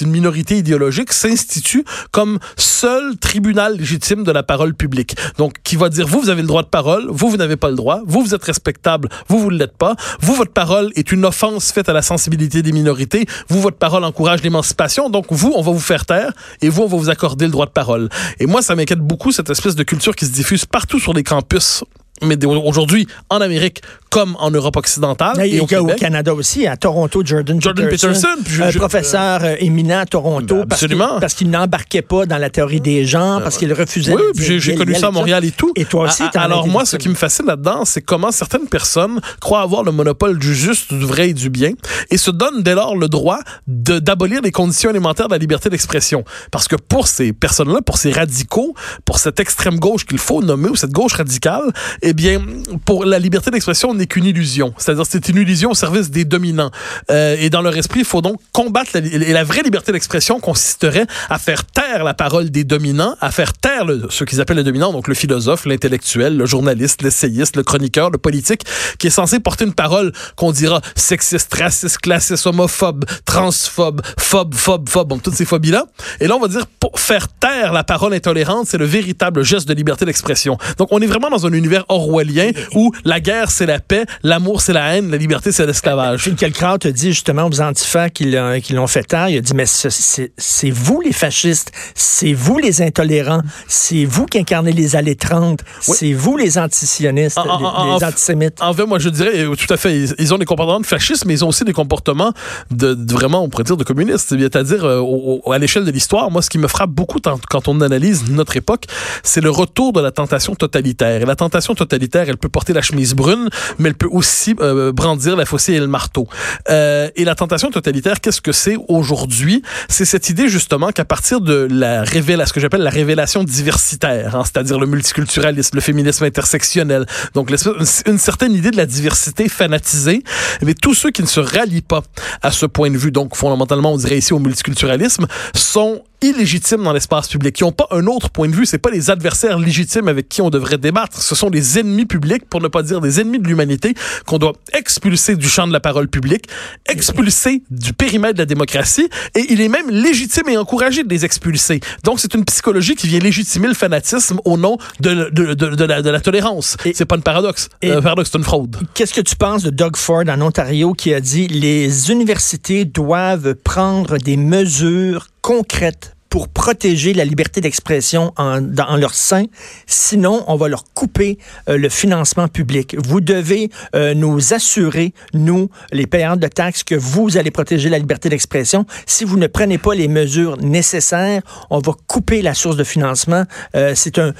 une 0.00 0.10
minorité 0.10 0.58
idéologique 0.58 1.12
s'institue 1.12 1.84
comme 2.10 2.38
seul 2.56 3.16
tribunal 3.16 3.78
légitime 3.78 4.22
de 4.22 4.32
la 4.32 4.42
parole 4.42 4.74
publique. 4.74 5.16
Donc 5.38 5.54
qui 5.64 5.76
va 5.76 5.88
dire 5.88 6.06
vous 6.06 6.20
vous 6.20 6.28
avez 6.28 6.42
le 6.42 6.48
droit 6.48 6.62
de 6.62 6.68
parole, 6.68 7.06
vous 7.08 7.30
vous 7.30 7.38
n'avez 7.38 7.56
pas 7.56 7.70
le 7.70 7.76
droit, 7.76 8.00
vous 8.06 8.22
vous 8.22 8.34
êtes 8.34 8.44
respectable, 8.44 9.08
vous 9.28 9.38
vous 9.38 9.50
ne 9.50 9.56
l'êtes 9.56 9.78
pas, 9.78 9.96
vous 10.20 10.34
votre 10.34 10.52
parole 10.52 10.90
est 10.94 11.10
une 11.10 11.24
offense 11.24 11.72
faite 11.72 11.88
à 11.88 11.94
la 11.94 12.02
sensibilité 12.02 12.60
des 12.60 12.72
minorités, 12.72 13.26
vous 13.48 13.62
votre 13.62 13.78
parole 13.78 14.04
encourage 14.04 14.42
l'émancipation 14.42 14.73
donc, 15.10 15.26
vous, 15.30 15.52
on 15.56 15.62
va 15.62 15.72
vous 15.72 15.78
faire 15.78 16.06
taire 16.06 16.32
et 16.60 16.68
vous, 16.68 16.82
on 16.82 16.86
va 16.86 16.96
vous 16.96 17.10
accorder 17.10 17.46
le 17.46 17.52
droit 17.52 17.66
de 17.66 17.70
parole. 17.70 18.08
Et 18.38 18.46
moi, 18.46 18.62
ça 18.62 18.74
m'inquiète 18.74 19.00
beaucoup, 19.00 19.32
cette 19.32 19.50
espèce 19.50 19.74
de 19.74 19.82
culture 19.82 20.14
qui 20.14 20.26
se 20.26 20.32
diffuse 20.32 20.66
partout 20.66 20.98
sur 20.98 21.12
les 21.14 21.22
campus 21.22 21.84
mais 22.22 22.42
aujourd'hui, 22.44 23.06
en 23.28 23.40
Amérique, 23.40 23.82
comme 24.14 24.36
en 24.38 24.52
Europe 24.52 24.76
occidentale. 24.76 25.44
Et, 25.44 25.58
au, 25.58 25.64
au, 25.64 25.86
Canada 25.96 26.32
aussi, 26.32 26.68
à 26.68 26.76
Toronto, 26.76 27.22
Jordan, 27.24 27.60
Jordan 27.60 27.88
Peterson, 27.88 28.36
un 28.62 28.70
professeur 28.70 29.40
euh, 29.42 29.56
éminent 29.58 29.98
à 29.98 30.06
Toronto, 30.06 30.54
ben, 30.54 30.66
absolument. 30.70 31.18
parce 31.18 31.34
qu'il 31.34 31.50
n'embarquait 31.50 32.02
pas 32.02 32.24
dans 32.24 32.38
la 32.38 32.48
théorie 32.48 32.80
des 32.80 33.04
gens, 33.04 33.40
parce 33.42 33.58
qu'il 33.58 33.72
refusait. 33.72 34.14
Oui, 34.14 34.60
j'ai 34.60 34.76
connu 34.76 34.94
ça 34.94 35.08
à 35.08 35.10
Montréal 35.10 35.44
et 35.44 35.50
tout. 35.50 35.72
Et 35.74 35.84
toi 35.84 36.04
aussi, 36.04 36.22
a, 36.22 36.40
Alors 36.40 36.68
moi, 36.68 36.84
ce 36.84 36.96
qui 36.96 37.08
me 37.08 37.14
fascine 37.14 37.46
là-dedans, 37.46 37.84
c'est 37.84 38.02
comment 38.02 38.30
certaines 38.30 38.68
personnes 38.68 39.20
croient 39.40 39.62
avoir 39.62 39.82
le 39.82 39.90
monopole 39.90 40.38
du 40.38 40.54
juste, 40.54 40.94
du 40.94 41.04
vrai 41.04 41.30
et 41.30 41.34
du 41.34 41.50
bien, 41.50 41.72
et 42.10 42.16
se 42.16 42.30
donnent 42.30 42.62
dès 42.62 42.76
lors 42.76 42.96
le 42.96 43.08
droit 43.08 43.40
d'abolir 43.66 44.42
les 44.42 44.52
conditions 44.52 44.90
élémentaires 44.90 45.26
de 45.26 45.34
la 45.34 45.38
liberté 45.38 45.70
d'expression. 45.70 46.24
Parce 46.52 46.68
que 46.68 46.76
pour 46.76 47.08
ces 47.08 47.32
personnes-là, 47.32 47.80
pour 47.84 47.98
ces 47.98 48.12
radicaux, 48.12 48.74
pour 49.04 49.18
cette 49.18 49.40
extrême 49.40 49.80
gauche 49.80 50.06
qu'il 50.06 50.18
faut 50.18 50.40
nommer, 50.40 50.68
ou 50.68 50.76
cette 50.76 50.92
gauche 50.92 51.14
radicale, 51.14 51.72
eh 52.06 52.12
bien, 52.12 52.40
pour 52.84 53.06
la 53.06 53.18
liberté 53.18 53.50
d'expression 53.50 53.94
n'est 53.94 54.06
qu'une 54.06 54.26
illusion. 54.26 54.74
C'est-à-dire, 54.76 55.04
c'est 55.08 55.28
une 55.30 55.38
illusion 55.38 55.70
au 55.70 55.74
service 55.74 56.10
des 56.10 56.24
dominants. 56.24 56.70
Euh, 57.10 57.36
et 57.38 57.48
dans 57.48 57.62
leur 57.62 57.76
esprit, 57.76 58.00
il 58.00 58.04
faut 58.04 58.20
donc 58.20 58.40
combattre 58.52 58.90
la, 58.94 59.00
et 59.00 59.32
la 59.32 59.42
vraie 59.42 59.62
liberté 59.62 59.90
d'expression 59.90 60.38
consisterait 60.38 61.06
à 61.30 61.38
faire 61.38 61.64
taire 61.64 62.04
la 62.04 62.12
parole 62.12 62.50
des 62.50 62.64
dominants, 62.64 63.16
à 63.20 63.30
faire 63.30 63.54
taire 63.54 63.86
le, 63.86 64.06
ce 64.10 64.24
qu'ils 64.24 64.40
appellent 64.42 64.58
les 64.58 64.64
dominants, 64.64 64.92
donc 64.92 65.08
le 65.08 65.14
philosophe, 65.14 65.64
l'intellectuel, 65.64 66.36
le 66.36 66.44
journaliste, 66.44 67.02
l'essayiste, 67.02 67.56
le 67.56 67.62
chroniqueur, 67.62 68.10
le 68.10 68.18
politique, 68.18 68.64
qui 68.98 69.06
est 69.06 69.10
censé 69.10 69.40
porter 69.40 69.64
une 69.64 69.74
parole 69.74 70.12
qu'on 70.36 70.52
dira 70.52 70.82
sexiste, 70.94 71.54
raciste, 71.54 71.98
classiste, 71.98 72.46
homophobe, 72.46 73.06
transphobe, 73.24 74.02
phobe, 74.18 74.54
phobe, 74.54 74.88
phobe, 74.88 75.08
bon, 75.08 75.18
toutes 75.18 75.34
ces 75.34 75.46
phobies-là. 75.46 75.86
Et 76.20 76.26
là, 76.26 76.36
on 76.36 76.40
va 76.40 76.48
dire, 76.48 76.66
pour 76.66 77.00
faire 77.00 77.28
taire 77.28 77.72
la 77.72 77.82
parole 77.84 78.12
intolérante, 78.12 78.66
c'est 78.66 78.78
le 78.78 78.84
véritable 78.84 79.42
geste 79.42 79.66
de 79.66 79.74
liberté 79.74 80.04
d'expression. 80.04 80.58
Donc, 80.76 80.88
on 80.90 81.00
est 81.00 81.06
vraiment 81.06 81.30
dans 81.30 81.46
un 81.46 81.52
univers 81.52 81.84
orwellien 81.94 82.50
où 82.74 82.92
la 83.04 83.20
guerre, 83.20 83.50
c'est 83.50 83.66
la 83.66 83.78
paix, 83.78 84.04
l'amour, 84.22 84.60
c'est 84.60 84.72
la 84.72 84.94
haine, 84.94 85.10
la 85.10 85.16
liberté, 85.16 85.52
c'est 85.52 85.66
l'esclavage. 85.66 86.22
Phil 86.22 86.34
Kelkraut 86.34 86.78
te 86.78 86.88
dit 86.88 87.12
justement 87.12 87.46
aux 87.46 87.60
antifas 87.60 88.10
qui 88.10 88.24
l'ont 88.24 88.86
fait 88.86 89.04
taire, 89.04 89.28
il 89.28 89.38
a 89.38 89.40
dit, 89.40 89.54
mais 89.54 89.66
c'est 89.66 90.70
vous 90.70 91.00
les 91.00 91.12
fascistes, 91.12 91.72
c'est 91.94 92.32
vous 92.32 92.58
les 92.58 92.82
intolérants, 92.82 93.42
c'est 93.68 94.04
vous 94.04 94.26
qui 94.26 94.38
incarnez 94.38 94.72
les 94.72 94.96
allées 94.96 95.16
30, 95.16 95.60
c'est 95.80 96.12
vous 96.12 96.36
les 96.36 96.58
antisionistes, 96.58 97.38
les, 97.44 97.98
les 97.98 98.04
antisémites. 98.04 98.60
En 98.60 98.72
fait, 98.72 98.86
moi, 98.86 98.98
je 98.98 99.08
dirais, 99.08 99.44
euh, 99.44 99.54
tout 99.54 99.72
à 99.72 99.76
fait, 99.76 100.04
ils, 100.18 100.34
ont 100.34 100.38
des 100.38 100.44
comportements 100.44 100.80
de 100.80 100.86
fascistes, 100.86 101.24
mais 101.24 101.34
ils 101.34 101.44
ont 101.44 101.48
aussi 101.48 101.64
des 101.64 101.72
comportements 101.72 102.32
de, 102.70 102.96
vraiment, 103.12 103.42
on 103.42 103.48
pourrait 103.48 103.64
dire, 103.64 103.76
de 103.76 103.84
communistes. 103.84 104.28
C'est-à-dire, 104.28 104.84
euh, 104.84 105.52
à 105.52 105.58
l'échelle 105.58 105.84
de 105.84 105.90
l'histoire, 105.90 106.30
moi, 106.30 106.42
ce 106.42 106.50
qui 106.50 106.58
me 106.58 106.68
frappe 106.68 106.90
beaucoup 106.90 107.18
quand 107.48 107.68
on 107.68 107.80
analyse 107.80 108.28
notre 108.30 108.56
époque, 108.56 108.84
c'est 109.22 109.40
le 109.40 109.50
retour 109.50 109.92
de 109.92 110.00
la 110.00 110.10
tentation 110.10 110.54
totalitaire. 110.54 111.22
Et 111.22 111.24
la 111.24 111.36
tentation 111.36 111.74
totalitaire, 111.74 111.83
elle 111.92 112.36
peut 112.36 112.48
porter 112.48 112.72
la 112.72 112.82
chemise 112.82 113.14
brune, 113.14 113.48
mais 113.78 113.88
elle 113.88 113.94
peut 113.94 114.08
aussi 114.10 114.54
euh, 114.60 114.92
brandir 114.92 115.36
la 115.36 115.44
faucille 115.44 115.74
et 115.74 115.80
le 115.80 115.86
marteau. 115.86 116.28
Euh, 116.70 117.08
et 117.16 117.24
la 117.24 117.34
tentation 117.34 117.70
totalitaire, 117.70 118.20
qu'est-ce 118.20 118.40
que 118.40 118.52
c'est 118.52 118.76
aujourd'hui? 118.88 119.62
C'est 119.88 120.04
cette 120.04 120.28
idée 120.30 120.48
justement 120.48 120.90
qu'à 120.90 121.04
partir 121.04 121.40
de 121.40 121.68
la 121.70 122.02
révélation, 122.02 122.48
ce 122.48 122.52
que 122.52 122.60
j'appelle 122.60 122.82
la 122.82 122.90
révélation 122.90 123.44
diversitaire, 123.44 124.36
hein, 124.36 124.42
c'est-à-dire 124.44 124.78
le 124.78 124.86
multiculturalisme, 124.86 125.76
le 125.76 125.80
féminisme 125.80 126.24
intersectionnel, 126.24 127.06
donc 127.34 127.50
une, 127.50 128.18
certaine 128.18 128.52
idée 128.52 128.70
de 128.70 128.76
la 128.76 128.86
diversité 128.86 129.48
fanatisée, 129.48 130.22
mais 130.62 130.74
tous 130.74 130.94
ceux 130.94 131.10
qui 131.10 131.22
ne 131.22 131.26
se 131.26 131.40
rallient 131.40 131.82
pas 131.82 132.02
à 132.42 132.50
ce 132.50 132.66
point 132.66 132.90
de 132.90 132.98
vue, 132.98 133.10
donc 133.10 133.36
fondamentalement 133.36 133.92
on 133.92 133.96
dirait 133.96 134.18
ici 134.18 134.32
au 134.32 134.38
multiculturalisme, 134.38 135.26
sont 135.54 136.02
illégitimes 136.28 136.82
dans 136.82 136.92
l'espace 136.92 137.28
public, 137.28 137.54
qui 137.54 137.64
n'ont 137.64 137.72
pas 137.72 137.86
un 137.90 138.06
autre 138.06 138.30
point 138.30 138.48
de 138.48 138.54
vue. 138.54 138.66
C'est 138.66 138.78
pas 138.78 138.90
les 138.90 139.10
adversaires 139.10 139.58
légitimes 139.58 140.08
avec 140.08 140.28
qui 140.28 140.42
on 140.42 140.50
devrait 140.50 140.78
débattre. 140.78 141.20
Ce 141.20 141.34
sont 141.34 141.50
les 141.50 141.78
ennemis 141.78 142.06
publics, 142.06 142.48
pour 142.48 142.60
ne 142.60 142.68
pas 142.68 142.82
dire 142.82 143.00
des 143.00 143.20
ennemis 143.20 143.38
de 143.38 143.46
l'humanité, 143.46 143.94
qu'on 144.26 144.38
doit 144.38 144.54
expulser 144.72 145.36
du 145.36 145.48
champ 145.48 145.66
de 145.66 145.72
la 145.72 145.80
parole 145.80 146.08
publique, 146.08 146.46
expulser 146.88 147.62
du 147.70 147.92
périmètre 147.92 148.34
de 148.34 148.38
la 148.40 148.46
démocratie, 148.46 149.08
et 149.34 149.46
il 149.50 149.60
est 149.60 149.68
même 149.68 149.90
légitime 149.90 150.48
et 150.48 150.56
encouragé 150.56 151.04
de 151.04 151.08
les 151.08 151.24
expulser. 151.24 151.80
Donc 152.02 152.20
c'est 152.20 152.34
une 152.34 152.44
psychologie 152.44 152.94
qui 152.94 153.06
vient 153.06 153.20
légitimer 153.20 153.68
le 153.68 153.74
fanatisme 153.74 154.40
au 154.44 154.56
nom 154.56 154.78
de, 155.00 155.30
de, 155.30 155.54
de, 155.54 155.74
de 155.74 155.84
la, 155.84 156.00
la, 156.00 156.20
tolérance. 156.20 156.76
C'est 156.94 157.04
pas 157.04 157.16
un 157.16 157.20
paradoxe. 157.20 157.68
Et 157.82 157.90
un 157.90 158.02
paradoxe, 158.02 158.30
c'est 158.32 158.38
une 158.38 158.44
fraude. 158.44 158.76
Qu'est-ce 158.94 159.14
que 159.14 159.20
tu 159.20 159.36
penses 159.36 159.62
de 159.62 159.70
Doug 159.70 159.96
Ford 159.96 160.24
en 160.28 160.40
Ontario 160.40 160.92
qui 160.94 161.12
a 161.12 161.20
dit 161.20 161.48
les 161.48 162.10
universités 162.10 162.84
doivent 162.84 163.54
prendre 163.54 164.18
des 164.18 164.36
mesures 164.36 165.28
concrètes 165.42 166.13
pour 166.34 166.48
protéger 166.48 167.14
la 167.14 167.24
liberté 167.24 167.60
d'expression 167.60 168.32
en, 168.36 168.60
dans 168.60 168.96
leur 168.96 169.14
sein. 169.14 169.44
Sinon, 169.86 170.42
on 170.48 170.56
va 170.56 170.66
leur 170.66 170.82
couper 170.92 171.38
euh, 171.68 171.78
le 171.78 171.88
financement 171.88 172.48
public. 172.48 172.96
Vous 172.98 173.20
devez 173.20 173.70
euh, 173.94 174.14
nous 174.14 174.52
assurer, 174.52 175.14
nous, 175.32 175.70
les 175.92 176.08
payeurs 176.08 176.36
de 176.36 176.48
taxes, 176.48 176.82
que 176.82 176.96
vous 176.96 177.36
allez 177.36 177.52
protéger 177.52 177.88
la 177.88 178.00
liberté 178.00 178.30
d'expression. 178.30 178.84
Si 179.06 179.22
vous 179.22 179.36
ne 179.36 179.46
prenez 179.46 179.78
pas 179.78 179.94
les 179.94 180.08
mesures 180.08 180.56
nécessaires, 180.56 181.42
on 181.70 181.78
va 181.78 181.92
couper 182.08 182.42
la 182.42 182.54
source 182.54 182.76
de 182.76 182.82
financement. 182.82 183.44
Euh, 183.76 183.92
c'est 183.94 184.18
un 184.18 184.32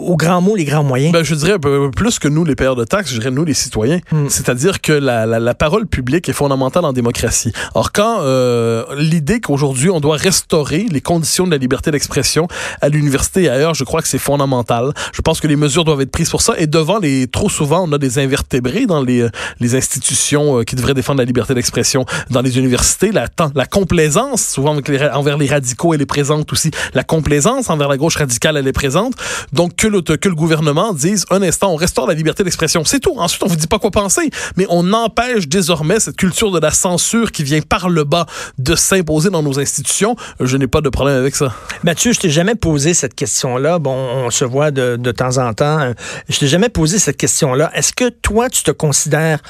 au 0.00 0.16
grand 0.16 0.40
mot, 0.40 0.56
les 0.56 0.64
grands 0.64 0.84
moyens? 0.84 1.12
Ben, 1.12 1.22
je 1.22 1.34
dirais 1.34 1.58
plus 1.94 2.18
que 2.18 2.28
nous, 2.28 2.44
les 2.44 2.54
payeurs 2.54 2.76
de 2.76 2.84
taxes, 2.84 3.10
je 3.10 3.18
dirais 3.18 3.30
nous, 3.30 3.44
les 3.44 3.54
citoyens. 3.54 4.00
Hmm. 4.10 4.28
C'est-à-dire 4.28 4.80
que 4.80 4.92
la, 4.92 5.26
la, 5.26 5.38
la, 5.38 5.54
parole 5.54 5.86
publique 5.86 6.28
est 6.28 6.32
fondamentale 6.32 6.84
en 6.84 6.92
démocratie. 6.92 7.52
Or, 7.74 7.92
quand 7.92 8.20
euh, 8.20 8.84
l'idée 8.96 9.40
qu'aujourd'hui, 9.40 9.90
on 9.90 10.00
doit 10.00 10.16
restaurer 10.16 10.86
les 10.90 11.00
conditions 11.00 11.46
de 11.46 11.50
la 11.50 11.58
liberté 11.58 11.90
d'expression 11.90 12.48
à 12.80 12.88
l'université 12.88 13.44
et 13.44 13.48
ailleurs, 13.48 13.74
je 13.74 13.84
crois 13.84 14.02
que 14.02 14.08
c'est 14.08 14.18
fondamental. 14.18 14.92
Je 15.12 15.20
pense 15.22 15.40
que 15.40 15.46
les 15.46 15.56
mesures 15.56 15.84
doivent 15.84 16.00
être 16.00 16.10
prises 16.10 16.30
pour 16.30 16.42
ça. 16.42 16.54
Et 16.58 16.66
devant 16.66 16.98
les... 16.98 17.26
Trop 17.26 17.48
souvent, 17.48 17.84
on 17.86 17.92
a 17.92 17.98
des 17.98 18.18
invertébrés 18.18 18.86
dans 18.86 19.02
les, 19.02 19.26
les 19.60 19.74
institutions 19.74 20.60
euh, 20.60 20.64
qui 20.64 20.76
devraient 20.76 20.94
défendre 20.94 21.18
la 21.18 21.24
liberté 21.24 21.54
d'expression. 21.54 22.04
Dans 22.30 22.42
les 22.42 22.58
universités, 22.58 23.12
la, 23.12 23.26
la 23.54 23.66
complaisance, 23.66 24.42
souvent 24.42 24.76
envers 25.12 25.38
les 25.38 25.46
radicaux, 25.46 25.94
elle 25.94 26.02
est 26.02 26.06
présente 26.06 26.52
aussi. 26.52 26.70
La 26.94 27.04
complaisance 27.04 27.70
envers 27.70 27.88
la 27.88 27.96
gauche 27.96 28.16
radicale, 28.16 28.56
elle 28.56 28.68
est 28.68 28.72
présente. 28.72 29.14
Donc, 29.52 29.76
que 29.76 29.89
que 29.90 30.28
le 30.28 30.34
gouvernement 30.34 30.92
dise 30.92 31.24
un 31.30 31.42
instant, 31.42 31.72
on 31.72 31.76
restaure 31.76 32.06
la 32.06 32.14
liberté 32.14 32.44
d'expression. 32.44 32.84
C'est 32.84 33.00
tout. 33.00 33.14
Ensuite, 33.16 33.42
on 33.42 33.46
vous 33.46 33.56
dit 33.56 33.66
pas 33.66 33.78
quoi 33.78 33.90
penser, 33.90 34.30
mais 34.56 34.66
on 34.68 34.92
empêche 34.92 35.48
désormais 35.48 36.00
cette 36.00 36.16
culture 36.16 36.50
de 36.50 36.58
la 36.60 36.70
censure 36.70 37.32
qui 37.32 37.42
vient 37.42 37.60
par 37.60 37.88
le 37.88 38.04
bas 38.04 38.26
de 38.58 38.74
s'imposer 38.74 39.30
dans 39.30 39.42
nos 39.42 39.58
institutions. 39.58 40.16
Je 40.40 40.56
n'ai 40.56 40.66
pas 40.66 40.80
de 40.80 40.88
problème 40.88 41.16
avec 41.16 41.36
ça. 41.36 41.54
Mathieu, 41.82 42.12
je 42.12 42.20
t'ai 42.20 42.30
jamais 42.30 42.54
posé 42.54 42.94
cette 42.94 43.14
question-là. 43.14 43.78
Bon, 43.78 43.94
on 43.94 44.30
se 44.30 44.44
voit 44.44 44.70
de, 44.70 44.96
de 44.96 45.12
temps 45.12 45.38
en 45.38 45.52
temps. 45.54 45.92
Je 46.28 46.38
t'ai 46.38 46.48
jamais 46.48 46.68
posé 46.68 46.98
cette 46.98 47.16
question-là. 47.16 47.70
Est-ce 47.74 47.92
que 47.92 48.08
toi, 48.08 48.48
tu 48.48 48.62
te 48.62 48.70
considères 48.70 49.40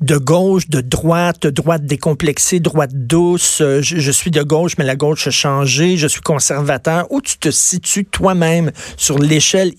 de 0.00 0.16
gauche, 0.16 0.68
de 0.68 0.80
droite, 0.80 1.46
droite 1.46 1.84
décomplexée, 1.84 2.60
droite 2.60 2.90
douce? 2.92 3.58
Je, 3.58 3.80
je 3.98 4.10
suis 4.10 4.30
de 4.30 4.42
gauche, 4.42 4.72
mais 4.78 4.84
la 4.84 4.96
gauche 4.96 5.26
a 5.26 5.30
changé. 5.30 5.96
Je 5.96 6.06
suis 6.06 6.20
conservateur. 6.20 7.06
Où 7.10 7.20
tu 7.20 7.38
te 7.38 7.50
situes 7.50 8.04
toi-même 8.04 8.70
sur 8.96 9.18
l'échelle 9.18 9.72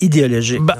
Bah, 0.60 0.78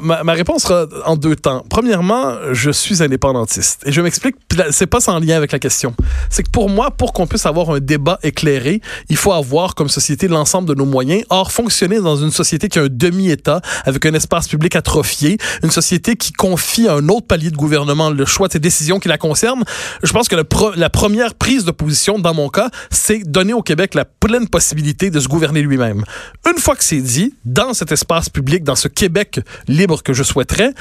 ma, 0.00 0.32
réponse 0.32 0.62
sera 0.62 0.86
en 1.04 1.16
deux 1.16 1.36
temps. 1.36 1.64
Premièrement, 1.68 2.34
je 2.52 2.70
suis 2.70 3.02
indépendantiste. 3.02 3.82
Et 3.86 3.92
je 3.92 4.00
m'explique, 4.00 4.36
c'est 4.70 4.86
pas 4.86 5.00
sans 5.00 5.18
lien 5.18 5.36
avec 5.36 5.52
la 5.52 5.58
question. 5.58 5.94
C'est 6.30 6.42
que 6.42 6.50
pour 6.50 6.70
moi, 6.70 6.90
pour 6.90 7.12
qu'on 7.12 7.26
puisse 7.26 7.46
avoir 7.46 7.70
un 7.70 7.80
débat 7.80 8.18
éclairé, 8.22 8.80
il 9.08 9.16
faut 9.16 9.32
avoir 9.32 9.74
comme 9.74 9.88
société 9.88 10.28
l'ensemble 10.28 10.68
de 10.68 10.74
nos 10.74 10.84
moyens. 10.84 11.24
Or, 11.30 11.52
fonctionner 11.52 12.00
dans 12.00 12.16
une 12.16 12.30
société 12.30 12.68
qui 12.68 12.78
a 12.78 12.82
un 12.82 12.88
demi-État, 12.90 13.60
avec 13.84 14.04
un 14.06 14.14
espace 14.14 14.48
public 14.48 14.76
atrophié, 14.76 15.38
une 15.62 15.70
société 15.70 16.16
qui 16.16 16.32
confie 16.32 16.88
à 16.88 16.94
un 16.94 17.08
autre 17.08 17.26
palier 17.26 17.50
de 17.50 17.56
gouvernement 17.56 18.10
le 18.10 18.24
choix 18.24 18.48
de 18.48 18.52
ses 18.52 18.58
décisions 18.58 18.98
qui 19.00 19.08
la 19.08 19.18
concernent, 19.18 19.64
je 20.02 20.12
pense 20.12 20.28
que 20.28 20.36
la 20.36 20.90
première 20.90 21.34
prise 21.34 21.64
de 21.64 21.70
position, 21.70 22.18
dans 22.18 22.34
mon 22.34 22.48
cas, 22.48 22.70
c'est 22.90 23.22
donner 23.24 23.52
au 23.52 23.62
Québec 23.62 23.94
la 23.94 24.04
pleine 24.04 24.48
possibilité 24.48 25.10
de 25.10 25.20
se 25.20 25.28
gouverner 25.28 25.62
lui-même. 25.62 26.04
Une 26.48 26.58
fois 26.58 26.76
que 26.76 26.84
c'est 26.84 27.00
dit, 27.00 27.34
dans 27.44 27.74
cet 27.74 27.92
espace 27.92 28.28
public, 28.28 28.57
dans 28.64 28.76
ce 28.76 28.88
Québec 28.88 29.40
libre 29.66 30.02
que 30.02 30.12
je 30.12 30.22
souhaiterais, 30.22 30.72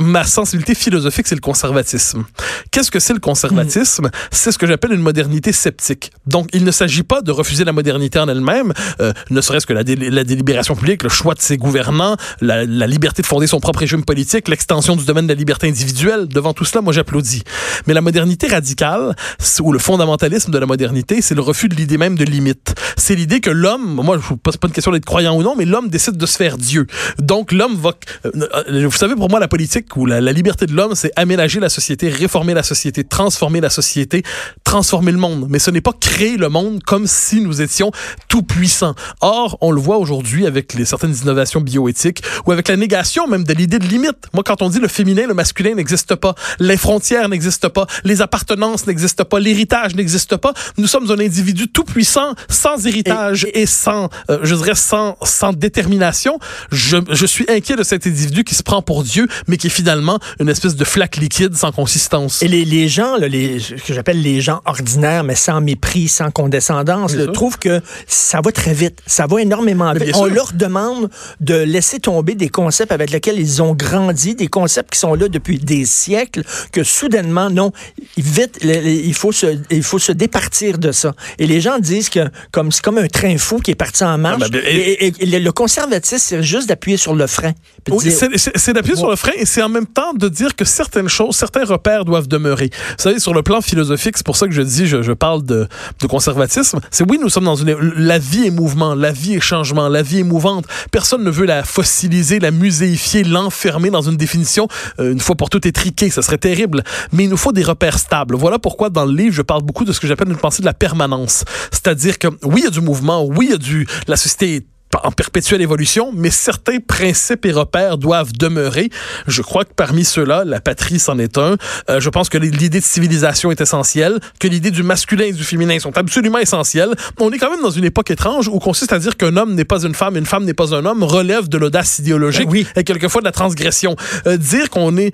ma 0.00 0.24
sensibilité 0.24 0.74
philosophique, 0.74 1.26
c'est 1.26 1.34
le 1.34 1.40
conservatisme. 1.40 2.24
Qu'est-ce 2.70 2.90
que 2.90 3.00
c'est 3.00 3.14
le 3.14 3.20
conservatisme? 3.20 4.10
C'est 4.30 4.52
ce 4.52 4.58
que 4.58 4.66
j'appelle 4.66 4.92
une 4.92 5.00
modernité 5.00 5.52
sceptique. 5.52 6.12
Donc, 6.26 6.48
il 6.52 6.64
ne 6.64 6.70
s'agit 6.70 7.02
pas 7.02 7.22
de 7.22 7.30
refuser 7.30 7.64
la 7.64 7.72
modernité 7.72 8.18
en 8.18 8.28
elle-même, 8.28 8.72
euh, 9.00 9.12
ne 9.30 9.40
serait-ce 9.40 9.66
que 9.66 9.72
la, 9.72 9.82
la, 9.82 10.24
délibération 10.24 10.74
publique, 10.74 11.02
le 11.02 11.08
choix 11.08 11.34
de 11.34 11.40
ses 11.40 11.56
gouvernants, 11.56 12.16
la, 12.40 12.64
la 12.64 12.86
liberté 12.86 13.22
de 13.22 13.26
fonder 13.26 13.46
son 13.46 13.60
propre 13.60 13.80
régime 13.80 14.04
politique, 14.04 14.48
l'extension 14.48 14.96
du 14.96 15.04
domaine 15.04 15.26
de 15.26 15.32
la 15.32 15.38
liberté 15.38 15.68
individuelle. 15.68 16.28
Devant 16.28 16.52
tout 16.52 16.64
cela, 16.64 16.82
moi, 16.82 16.92
j'applaudis. 16.92 17.42
Mais 17.86 17.94
la 17.94 18.00
modernité 18.00 18.46
radicale, 18.46 19.14
ou 19.60 19.72
le 19.72 19.78
fondamentalisme 19.78 20.50
de 20.50 20.58
la 20.58 20.66
modernité, 20.66 21.22
c'est 21.22 21.34
le 21.34 21.40
refus 21.42 21.68
de 21.68 21.74
l'idée 21.74 21.98
même 21.98 22.16
de 22.16 22.24
limite. 22.24 22.74
C'est 22.96 23.14
l'idée 23.14 23.40
que 23.40 23.50
l'homme, 23.50 24.00
moi, 24.02 24.18
je 24.18 24.32
ne 24.32 24.38
pose 24.38 24.56
pas 24.56 24.68
une 24.68 24.74
question 24.74 24.92
d'être 24.92 25.04
croyant 25.04 25.36
ou 25.36 25.42
non, 25.42 25.54
mais 25.56 25.64
l'homme 25.64 25.88
décide 25.88 26.16
de 26.16 26.26
se 26.26 26.36
faire 26.36 26.58
Dieu. 26.58 26.86
Donc 27.18 27.52
l'homme 27.52 27.76
va... 27.76 27.92
Euh, 28.24 28.86
vous 28.86 28.96
savez, 28.96 29.14
pour 29.14 29.28
moi, 29.28 29.40
la 29.40 29.48
politique 29.48 29.96
ou 29.96 30.06
la, 30.06 30.20
la 30.20 30.32
liberté 30.32 30.66
de 30.66 30.72
l'homme, 30.72 30.94
c'est 30.94 31.12
aménager 31.16 31.60
la 31.60 31.68
société, 31.68 32.08
réformer 32.08 32.54
la 32.54 32.62
société, 32.62 33.04
transformer 33.04 33.60
la 33.60 33.70
société, 33.70 34.22
transformer 34.64 35.12
le 35.12 35.18
monde. 35.18 35.46
Mais 35.48 35.58
ce 35.58 35.70
n'est 35.70 35.80
pas 35.80 35.92
créer 35.98 36.36
le 36.36 36.48
monde 36.48 36.82
comme 36.82 37.06
si 37.06 37.40
nous 37.40 37.62
étions 37.62 37.90
tout 38.28 38.42
puissants. 38.42 38.94
Or, 39.20 39.58
on 39.60 39.70
le 39.70 39.80
voit 39.80 39.98
aujourd'hui 39.98 40.46
avec 40.46 40.74
les 40.74 40.84
certaines 40.84 41.14
innovations 41.14 41.60
bioéthiques 41.60 42.22
ou 42.46 42.52
avec 42.52 42.68
la 42.68 42.76
négation 42.76 43.26
même 43.26 43.44
de 43.44 43.52
l'idée 43.52 43.78
de 43.78 43.86
limite. 43.86 44.26
Moi, 44.32 44.42
quand 44.44 44.62
on 44.62 44.68
dit 44.68 44.80
le 44.80 44.88
féminin, 44.88 45.26
le 45.26 45.34
masculin 45.34 45.74
n'existe 45.74 46.14
pas, 46.14 46.34
les 46.58 46.76
frontières 46.76 47.28
n'existent 47.28 47.70
pas, 47.70 47.86
les 48.04 48.22
appartenances 48.22 48.86
n'existent 48.86 49.24
pas, 49.24 49.40
l'héritage 49.40 49.94
n'existe 49.94 50.36
pas, 50.36 50.52
nous 50.78 50.86
sommes 50.86 51.10
un 51.10 51.18
individu 51.18 51.68
tout 51.68 51.84
puissant, 51.84 52.34
sans 52.48 52.86
héritage 52.86 53.46
et, 53.54 53.66
sans, 53.66 54.08
euh, 54.30 54.38
je 54.42 54.54
dirais, 54.54 54.74
sans, 54.74 55.16
sans 55.22 55.52
détermination. 55.52 56.38
Je, 56.70 56.96
je 57.10 57.26
suis 57.26 57.46
inquiet 57.48 57.76
de 57.76 57.82
cet 57.82 58.06
individu 58.06 58.44
qui 58.44 58.54
se 58.54 58.62
prend 58.62 58.82
pour 58.82 59.02
Dieu, 59.02 59.26
mais 59.46 59.56
qui 59.56 59.68
est 59.68 59.70
finalement 59.70 60.18
une 60.40 60.48
espèce 60.48 60.76
de 60.76 60.84
flaque 60.84 61.16
liquide 61.16 61.54
sans 61.54 61.72
consistance. 61.72 62.42
Et 62.42 62.48
les, 62.48 62.64
les 62.64 62.88
gens, 62.88 63.16
là, 63.16 63.28
les, 63.28 63.58
ce 63.60 63.74
que 63.74 63.94
j'appelle 63.94 64.22
les 64.22 64.40
gens 64.40 64.60
ordinaires, 64.64 65.24
mais 65.24 65.34
sans 65.34 65.60
mépris, 65.60 66.08
sans 66.08 66.30
condescendance, 66.30 67.14
trouvent 67.32 67.58
que 67.58 67.80
ça 68.06 68.40
va 68.40 68.52
très 68.52 68.74
vite. 68.74 69.00
Ça 69.06 69.26
va 69.26 69.40
énormément 69.40 69.92
vite. 69.92 70.14
On 70.14 70.26
leur 70.26 70.52
demande 70.52 71.10
de 71.40 71.54
laisser 71.54 72.00
tomber 72.00 72.34
des 72.34 72.48
concepts 72.48 72.92
avec 72.92 73.10
lesquels 73.10 73.38
ils 73.38 73.62
ont 73.62 73.74
grandi, 73.74 74.34
des 74.34 74.48
concepts 74.48 74.92
qui 74.92 74.98
sont 74.98 75.14
là 75.14 75.28
depuis 75.28 75.58
des 75.58 75.84
siècles, 75.84 76.42
que 76.72 76.82
soudainement, 76.82 77.50
non, 77.50 77.72
vite, 78.16 78.58
il 78.62 79.14
faut 79.14 79.32
se, 79.32 79.58
il 79.70 79.82
faut 79.82 79.98
se 79.98 80.12
départir 80.12 80.78
de 80.78 80.92
ça. 80.92 81.14
Et 81.38 81.46
les 81.46 81.60
gens 81.60 81.78
disent 81.78 82.08
que 82.08 82.28
comme 82.52 82.72
c'est 82.72 82.82
comme 82.82 82.98
un 82.98 83.08
train 83.08 83.36
fou 83.38 83.58
qui 83.58 83.70
est 83.70 83.76
parti 83.76 84.04
en 84.04 84.18
marche. 84.18 84.42
Ah, 84.44 84.48
ben, 84.48 84.62
et, 84.64 85.12
le 85.26 85.52
conservatisme, 85.52 86.18
c'est 86.18 86.42
juste 86.42 86.68
d'appuyer 86.68 86.95
sur 86.96 87.14
le 87.14 87.26
frein. 87.26 87.52
Oui, 87.88 88.10
c'est 88.10 88.72
d'appuyer 88.72 88.96
sur 88.96 89.08
le 89.08 89.16
frein 89.16 89.32
et 89.36 89.46
c'est 89.46 89.62
en 89.62 89.68
même 89.68 89.86
temps 89.86 90.12
de 90.14 90.28
dire 90.28 90.54
que 90.56 90.64
certaines 90.64 91.08
choses, 91.08 91.36
certains 91.36 91.64
repères 91.64 92.04
doivent 92.04 92.28
demeurer. 92.28 92.70
Vous 92.72 93.02
savez, 93.02 93.18
sur 93.18 93.34
le 93.34 93.42
plan 93.42 93.60
philosophique, 93.60 94.16
c'est 94.16 94.26
pour 94.26 94.36
ça 94.36 94.46
que 94.46 94.52
je 94.52 94.62
dis, 94.62 94.86
je, 94.86 95.02
je 95.02 95.12
parle 95.12 95.44
de, 95.44 95.68
de 96.00 96.06
conservatisme. 96.06 96.80
C'est 96.90 97.08
oui, 97.08 97.18
nous 97.20 97.28
sommes 97.28 97.44
dans 97.44 97.56
une, 97.56 97.72
la 97.96 98.18
vie 98.18 98.46
est 98.46 98.50
mouvement, 98.50 98.94
la 98.94 99.12
vie 99.12 99.34
est 99.34 99.40
changement, 99.40 99.88
la 99.88 100.02
vie 100.02 100.20
est 100.20 100.24
mouvante. 100.24 100.66
Personne 100.90 101.22
ne 101.22 101.30
veut 101.30 101.46
la 101.46 101.62
fossiliser, 101.64 102.38
la 102.40 102.50
muséifier, 102.50 103.24
l'enfermer 103.24 103.90
dans 103.90 104.02
une 104.02 104.16
définition 104.16 104.68
euh, 104.98 105.12
une 105.12 105.20
fois 105.20 105.36
pour 105.36 105.50
toutes 105.50 105.66
étriquée. 105.66 106.10
Ça 106.10 106.22
serait 106.22 106.38
terrible. 106.38 106.82
Mais 107.12 107.24
il 107.24 107.30
nous 107.30 107.36
faut 107.36 107.52
des 107.52 107.62
repères 107.62 107.98
stables. 107.98 108.36
Voilà 108.36 108.58
pourquoi 108.58 108.90
dans 108.90 109.04
le 109.04 109.12
livre, 109.12 109.34
je 109.34 109.42
parle 109.42 109.62
beaucoup 109.62 109.84
de 109.84 109.92
ce 109.92 110.00
que 110.00 110.06
j'appelle 110.06 110.28
une 110.28 110.36
pensée 110.36 110.62
de 110.62 110.66
la 110.66 110.74
permanence. 110.74 111.44
C'est-à-dire 111.70 112.18
que 112.18 112.28
oui, 112.42 112.62
il 112.62 112.64
y 112.64 112.66
a 112.66 112.70
du 112.70 112.80
mouvement, 112.80 113.24
oui, 113.24 113.46
il 113.46 113.50
y 113.50 113.54
a 113.54 113.58
du, 113.58 113.86
la 114.06 114.16
société 114.16 114.66
en 115.04 115.12
perpétuelle 115.12 115.62
évolution, 115.62 116.12
mais 116.14 116.30
certains 116.30 116.78
principes 116.78 117.46
et 117.46 117.52
repères 117.52 117.98
doivent 117.98 118.32
demeurer. 118.32 118.90
Je 119.26 119.42
crois 119.42 119.64
que 119.64 119.72
parmi 119.74 120.04
ceux-là, 120.04 120.44
la 120.44 120.60
patrie 120.60 120.98
c'en 120.98 121.18
est 121.18 121.38
un. 121.38 121.56
Euh, 121.90 122.00
je 122.00 122.08
pense 122.10 122.28
que 122.28 122.38
l'idée 122.38 122.80
de 122.80 122.84
civilisation 122.84 123.50
est 123.50 123.60
essentielle, 123.60 124.18
que 124.40 124.48
l'idée 124.48 124.70
du 124.70 124.82
masculin 124.82 125.26
et 125.26 125.32
du 125.32 125.44
féminin 125.44 125.78
sont 125.78 125.96
absolument 125.96 126.38
essentielles. 126.38 126.94
On 127.20 127.30
est 127.32 127.38
quand 127.38 127.50
même 127.50 127.62
dans 127.62 127.70
une 127.70 127.84
époque 127.84 128.10
étrange 128.10 128.48
où 128.48 128.58
consiste 128.58 128.92
à 128.92 128.98
dire 128.98 129.16
qu'un 129.16 129.36
homme 129.36 129.54
n'est 129.54 129.64
pas 129.64 129.82
une 129.84 129.94
femme, 129.94 130.16
une 130.16 130.26
femme 130.26 130.44
n'est 130.44 130.54
pas 130.54 130.74
un 130.74 130.84
homme, 130.84 131.02
relève 131.02 131.48
de 131.48 131.58
l'audace 131.58 131.98
idéologique 131.98 132.48
ben 132.48 132.64
et 132.76 132.84
quelquefois 132.84 133.20
de 133.20 133.26
la 133.26 133.32
transgression. 133.32 133.96
Euh, 134.26 134.36
dire 134.36 134.70
qu'on 134.70 134.96
est 134.96 135.12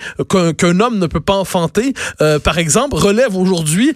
qu'un 0.58 0.80
homme 0.80 0.98
ne 0.98 1.06
peut 1.06 1.20
pas 1.20 1.34
enfanter, 1.34 1.94
euh, 2.20 2.38
par 2.38 2.58
exemple, 2.58 2.96
relève 2.96 3.36
aujourd'hui 3.36 3.92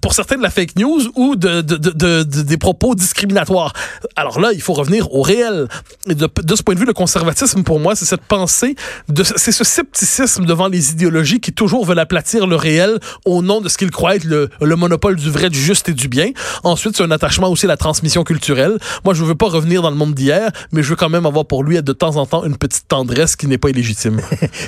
pour 0.00 0.12
certains 0.12 0.36
de 0.36 0.42
la 0.42 0.50
fake 0.50 0.76
news 0.76 1.02
ou 1.16 1.36
de, 1.36 1.60
de, 1.60 1.76
de, 1.76 2.22
des 2.22 2.56
propos 2.56 2.94
discriminatoires. 2.94 3.72
Alors 4.16 4.40
là, 4.40 4.52
il 4.52 4.60
faut 4.60 4.72
revenir 4.72 5.13
au 5.14 5.22
réel. 5.22 5.68
De, 6.06 6.28
ce 6.54 6.62
point 6.62 6.74
de 6.74 6.80
vue, 6.80 6.86
le 6.86 6.92
conservatisme, 6.92 7.62
pour 7.62 7.78
moi, 7.78 7.94
c'est 7.94 8.04
cette 8.04 8.22
pensée, 8.24 8.74
c'est 9.36 9.52
ce 9.52 9.64
scepticisme 9.64 10.44
devant 10.44 10.66
les 10.66 10.90
idéologies 10.90 11.40
qui 11.40 11.52
toujours 11.52 11.86
veulent 11.86 12.00
aplatir 12.00 12.46
le 12.46 12.56
réel 12.56 12.98
au 13.24 13.40
nom 13.40 13.60
de 13.60 13.68
ce 13.68 13.78
qu'ils 13.78 13.92
croient 13.92 14.16
être 14.16 14.24
le, 14.24 14.76
monopole 14.76 15.16
du 15.16 15.30
vrai, 15.30 15.50
du 15.50 15.58
juste 15.58 15.88
et 15.88 15.94
du 15.94 16.08
bien. 16.08 16.30
Ensuite, 16.64 16.96
c'est 16.96 17.04
un 17.04 17.12
attachement 17.12 17.48
aussi 17.48 17.66
à 17.66 17.68
la 17.68 17.76
transmission 17.76 18.24
culturelle. 18.24 18.78
Moi, 19.04 19.14
je 19.14 19.22
ne 19.22 19.28
veux 19.28 19.36
pas 19.36 19.48
revenir 19.48 19.82
dans 19.82 19.90
le 19.90 19.96
monde 19.96 20.14
d'hier, 20.14 20.50
mais 20.72 20.82
je 20.82 20.90
veux 20.90 20.96
quand 20.96 21.08
même 21.08 21.26
avoir 21.26 21.46
pour 21.46 21.62
lui 21.62 21.80
de 21.80 21.92
temps 21.92 22.16
en 22.16 22.26
temps 22.26 22.44
une 22.44 22.56
petite 22.56 22.88
tendresse 22.88 23.36
qui 23.36 23.46
n'est 23.46 23.58
pas 23.58 23.70
illégitime. 23.70 24.20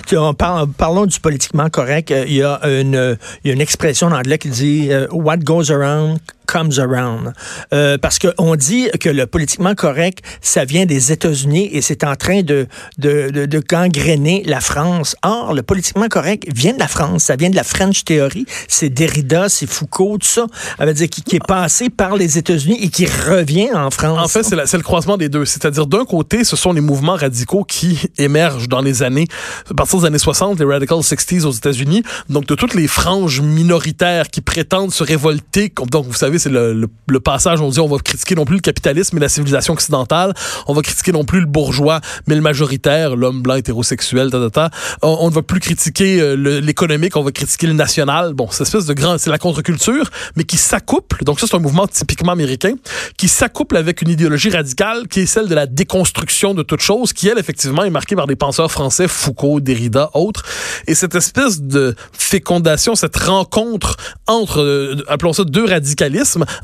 parlons 0.79 1.07
du 1.07 1.19
politiquement 1.19 1.69
correct. 1.71 2.13
Euh, 2.13 2.25
il 2.29 2.35
y 2.35 2.43
a 2.43 2.61
une, 2.65 3.17
il 3.43 3.49
y 3.49 3.51
a 3.51 3.55
une 3.55 3.61
expression 3.61 4.07
en 4.07 4.13
anglais 4.13 4.39
qui 4.39 4.49
dit 4.49 4.89
euh, 4.93 5.09
What 5.11 5.39
goes 5.39 5.73
around 5.73 6.19
comes 6.47 6.73
around. 6.79 7.33
Euh, 7.73 7.99
parce 7.99 8.19
qu'on 8.19 8.57
dit 8.57 8.89
que 9.01 9.09
le 9.09 9.27
politiquement 9.27 9.75
correct, 9.75 10.21
ça 10.41 10.65
vient 10.65 10.87
des 10.87 11.13
États-Unis 11.13 11.69
et 11.73 11.83
c'est 11.83 12.05
en 12.05 12.17
train 12.17 12.43
de, 12.43 12.67
de, 12.99 13.31
de, 13.31 13.47
de, 13.47 13.59
gangréner 13.61 14.43
la 14.47 14.61
France. 14.61 15.17
Or, 15.23 15.55
le 15.55 15.63
politiquement 15.63 16.09
correct 16.09 16.45
vient 16.55 16.73
de 16.73 16.79
la 16.79 16.89
France, 16.89 17.25
ça 17.25 17.37
vient 17.37 17.51
de 17.51 17.57
la 17.57 17.65
French 17.65 18.05
Theory, 18.05 18.47
c'est 18.69 18.89
Derrida, 18.89 19.49
c'est 19.49 19.69
Foucault, 19.69 20.19
tout 20.19 20.27
ça, 20.27 20.47
ça 20.79 20.87
veut 20.87 20.95
dire 20.95 21.09
qui, 21.09 21.37
est 21.37 21.47
passé 21.47 21.91
par 21.91 22.17
les 22.17 22.39
États-Unis 22.39 22.79
et 22.81 22.89
qui 22.89 23.07
revient 23.07 23.71
en 23.75 23.91
France. 23.91 24.19
En 24.19 24.29
fait, 24.29 24.43
c'est 24.43 24.77
le 24.77 24.83
croisement 24.83 25.17
des 25.17 25.29
deux. 25.29 25.45
C'est-à-dire, 25.45 25.87
d'un 25.87 26.05
côté, 26.05 26.45
ce 26.45 26.57
sont 26.57 26.73
les 26.73 26.81
mouvements 26.81 27.17
radicaux 27.17 27.65
qui 27.65 27.99
émergent 28.19 28.69
dans 28.69 28.81
les 28.81 29.03
années, 29.03 29.27
à 29.71 29.75
partir 29.75 30.01
des 30.01 30.07
années 30.07 30.19
60, 30.19 30.59
les 30.59 30.65
Radical 30.65 30.99
60s 30.99 31.45
aux 31.45 31.53
États-Unis, 31.53 32.03
donc 32.29 32.47
de 32.47 32.55
toutes 32.55 32.75
les 32.75 32.87
franges 32.87 33.41
minoritaires 33.41 34.29
qui 34.29 34.41
prétendent 34.41 34.93
se 34.93 35.03
révolter, 35.05 35.73
donc 35.91 36.07
vous 36.07 36.15
savez, 36.15 36.36
c'est 36.39 36.51
le, 36.51 36.89
passage, 37.25 37.61
on 37.61 37.71
dit 37.71 37.81
on 37.81 37.89
va 37.89 37.99
critiquer 37.99 38.35
non 38.35 38.45
plus 38.45 38.57
le 38.57 38.61
capitalisme 38.61 39.17
et 39.17 39.21
la 39.21 39.29
civilisation 39.29 39.75
occidentale, 39.75 40.35
on 40.67 40.75
va 40.75 40.83
critiquer 40.83 41.13
non 41.13 41.25
plus 41.25 41.41
le 41.41 41.47
bourgeois, 41.47 42.01
mais 42.27 42.35
le 42.35 42.41
majoritaire, 42.41 43.17
l'homme 43.17 43.43
blanc 43.43 43.55
hétérosexuel, 43.55 44.31
ta, 44.31 44.39
ta, 44.39 44.51
ta. 44.51 44.71
On, 45.03 45.29
ne 45.29 45.35
va 45.35 45.43
plus 45.43 45.61
critiquer 45.61 46.21
euh, 46.21 46.35
l'économique, 46.61 47.17
on 47.17 47.23
va 47.23 47.33
critiquer 47.33 47.67
le 47.67 47.73
national. 47.73 48.35
Bon, 48.35 48.49
c'est 48.51 48.63
espèce 48.63 48.87
de 48.87 48.95
grand, 48.95 49.19
c'est 49.19 49.31
la 49.31 49.39
contre-culture, 49.39 50.11
mais 50.37 50.45
qui 50.45 50.57
s'accouple, 50.57 51.25
donc 51.25 51.41
ça 51.41 51.47
c'est 51.49 51.57
un 51.57 51.61
mouvement 51.61 51.87
typiquement 51.87 52.33
américain, 52.33 52.75
qui 53.17 53.29
s'accouple 53.29 53.77
avec 53.77 54.03
une 54.03 54.11
idéologie 54.11 54.51
radicale 54.51 55.09
qui 55.09 55.21
est 55.21 55.27
celle 55.27 55.49
de 55.49 55.55
la 55.55 55.67
déconstruction 55.67 56.55
de 56.55 56.63
toute 56.63 56.81
chose, 56.81 57.13
qui 57.13 57.29
elle 57.29 57.39
effectivement 57.39 57.85
est 57.85 57.91
marquée 57.91 58.17
par 58.17 58.27
des 58.27 58.37
penseurs 58.37 58.71
français, 58.71 59.09
Foucault, 59.09 59.61
Derrida, 59.61 60.11
autres. 60.15 60.45
Et 60.87 60.95
cette 60.95 61.15
espèce 61.15 61.61
de 61.61 61.95
fécondation, 62.13 62.95
cette 62.95 63.17
rencontre 63.17 63.97
entre, 64.27 64.61
euh, 64.61 65.05
appelons 65.09 65.33
ça 65.33 65.45
deux 65.45 65.65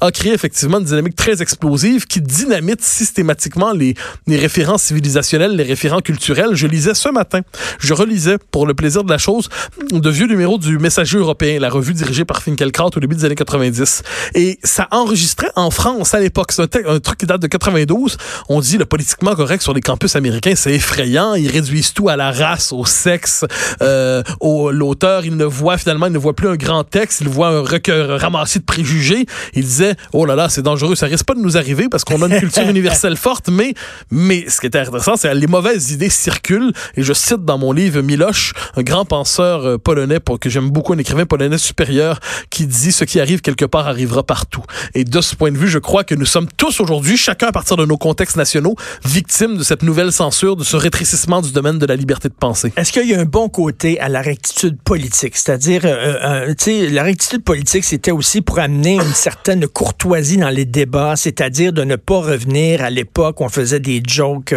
a 0.01 0.11
créé 0.11 0.33
effectivement 0.33 0.79
une 0.79 0.85
dynamique 0.85 1.16
très 1.16 1.42
explosive 1.42 2.07
qui 2.07 2.20
dynamite 2.20 2.83
systématiquement 2.83 3.72
les, 3.72 3.94
les 4.27 4.37
référents 4.37 4.79
civilisationnels, 4.79 5.57
les 5.57 5.64
référents 5.64 6.01
culturels. 6.01 6.55
Je 6.55 6.66
lisais 6.66 6.94
ce 6.94 7.09
matin, 7.09 7.40
je 7.79 7.94
relisais 7.94 8.38
pour 8.51 8.66
le 8.66 8.75
plaisir 8.75 9.05
de 9.05 9.11
la 9.11 9.18
chose 9.18 9.48
de 9.90 10.11
vieux 10.11 10.27
numéros 10.27 10.59
du 10.59 10.79
Messager 10.79 11.18
européen, 11.18 11.59
la 11.61 11.70
revue 11.70 11.94
dirigée 11.94 12.25
par 12.25 12.42
Finkielkraut 12.42 12.90
au 12.96 13.01
début 13.01 13.14
des 13.14 13.25
années 13.25 13.35
90. 13.35 14.03
Et 14.35 14.59
ça 14.64 14.88
enregistrait 14.90 15.51
en 15.57 15.70
France 15.70 16.14
à 16.14 16.20
l'époque, 16.20 16.53
c'est 16.53 16.77
un, 16.87 17.01
truc 17.01 17.18
qui 17.18 17.27
date 17.27 17.40
de 17.40 17.46
92. 17.46 18.16
On 18.48 18.61
dit 18.61 18.79
le 18.79 18.85
politiquement 18.85 19.35
correct 19.35 19.62
sur 19.62 19.75
les 19.75 19.81
campus 19.81 20.16
américains, 20.16 20.55
c'est 20.57 20.72
effrayant. 20.72 21.35
Ils 21.35 21.51
réduisent 21.51 21.92
tout 21.92 22.09
à 22.09 22.16
la 22.16 22.31
race, 22.31 22.72
au 22.72 22.85
sexe, 22.85 23.44
euh, 23.81 24.22
au 24.40 24.70
l'auteur. 24.70 25.25
Il 25.25 25.37
ne 25.37 25.44
voit 25.44 25.79
finalement, 25.79 26.07
il 26.07 26.12
ne 26.12 26.18
voit 26.18 26.35
plus 26.35 26.48
un 26.48 26.57
grand 26.57 26.85
texte, 26.85 27.20
il 27.20 27.29
voit 27.29 27.48
un 27.48 27.61
recueil 27.61 28.03
ramassé 28.18 28.59
de 28.59 28.64
préjugés 28.64 29.27
il 29.55 29.65
disait 29.65 29.95
oh 30.12 30.25
là 30.25 30.35
là 30.35 30.49
c'est 30.49 30.62
dangereux. 30.62 30.95
Ça 30.95 31.07
risque 31.07 31.27
pas 31.27 31.35
de 31.35 31.41
nous 31.41 31.57
arriver 31.57 31.88
parce 31.88 32.05
qu'on 32.05 32.23
a 32.23 32.27
une 32.27 32.41
culture 32.41 32.62
universelle 32.69 33.17
forte 33.17 33.49
mais 33.49 33.75
mais 34.11 34.49
ce 34.49 34.61
qui 34.61 34.67
est 34.67 34.77
intéressant 34.77 35.17
c'est 35.17 35.31
que 35.31 35.37
les 35.37 35.47
mauvaises 35.47 35.91
idées 35.91 36.11
circulent. 36.11 36.73
Et 36.97 37.03
je 37.03 37.12
cite 37.12 37.45
dans 37.45 37.59
mon 37.59 37.73
livre 37.73 38.01
Miloche 38.01 38.53
un 38.77 38.83
grand 38.83 39.05
penseur 39.05 39.67
euh, 39.67 39.79
polonais 39.79 40.21
pour, 40.21 40.38
que 40.38 40.49
j'aime 40.49 40.71
beaucoup 40.71 40.93
un 40.93 40.99
écrivain 40.99 41.27
polonais 41.27 41.59
supérieur 41.59 42.21
qui 42.51 42.67
dit 42.67 42.93
ce 42.93 43.05
qui 43.05 43.21
arrive 43.21 43.41
quelque 43.41 43.65
part 43.65 43.87
arrivera 43.88 44.23
partout. 44.23 44.62
Et 44.95 45.05
de 45.05 45.21
ce 45.21 45.37
point 45.37 45.53
de 45.53 45.59
vue 45.59 45.69
je 45.69 45.79
crois 45.79 46.05
que 46.05 46.15
nous 46.15 46.27
sommes 46.27 46.49
tous 46.57 46.81
aujourd'hui 46.81 47.17
chacun 47.17 47.49
à 47.49 47.53
partir 47.53 47.77
de 47.77 47.85
nos 47.85 47.99
contextes 47.99 48.37
nationaux 48.37 48.77
victimes 49.05 49.57
de 49.57 49.62
cette 49.62 49.83
nouvelle 49.83 50.12
censure 50.12 50.57
de 50.57 50.65
ce 50.65 50.77
rétrécissement 50.77 51.43
du 51.43 51.53
domaine 51.53 51.79
de 51.79 51.87
la 51.87 51.97
liberté 51.97 52.29
de 52.29 52.35
penser. 52.35 52.73
Est-ce 52.77 52.93
qu'il 52.93 53.09
y 53.09 53.15
a 53.15 53.21
un 53.21 53.25
bon 53.25 53.49
côté 53.49 54.01
à 54.01 54.09
la 54.09 54.23
rectitude 54.23 54.81
politique? 54.83 55.37
C'est-à-dire 55.37 55.83
euh, 55.85 56.17
euh, 56.23 56.55
tu 56.55 56.65
sais 56.65 56.88
la 56.88 57.03
rectitude 57.03 57.45
politique 57.45 57.85
c'était 57.85 58.11
aussi 58.11 58.41
pour 58.41 58.59
amener 58.59 58.95
une 58.95 59.15
certaine 59.15 59.42
certaine 59.45 59.67
courtoisie 59.67 60.37
dans 60.37 60.51
les 60.51 60.65
débats, 60.65 61.17
c'est-à-dire 61.17 61.73
de 61.73 61.83
ne 61.83 61.97
pas 61.97 62.21
revenir 62.21 62.81
à 62.81 62.91
l'époque 62.91 63.41
où 63.41 63.45
on 63.45 63.49
faisait 63.49 63.81
des 63.81 64.01
jokes 64.07 64.55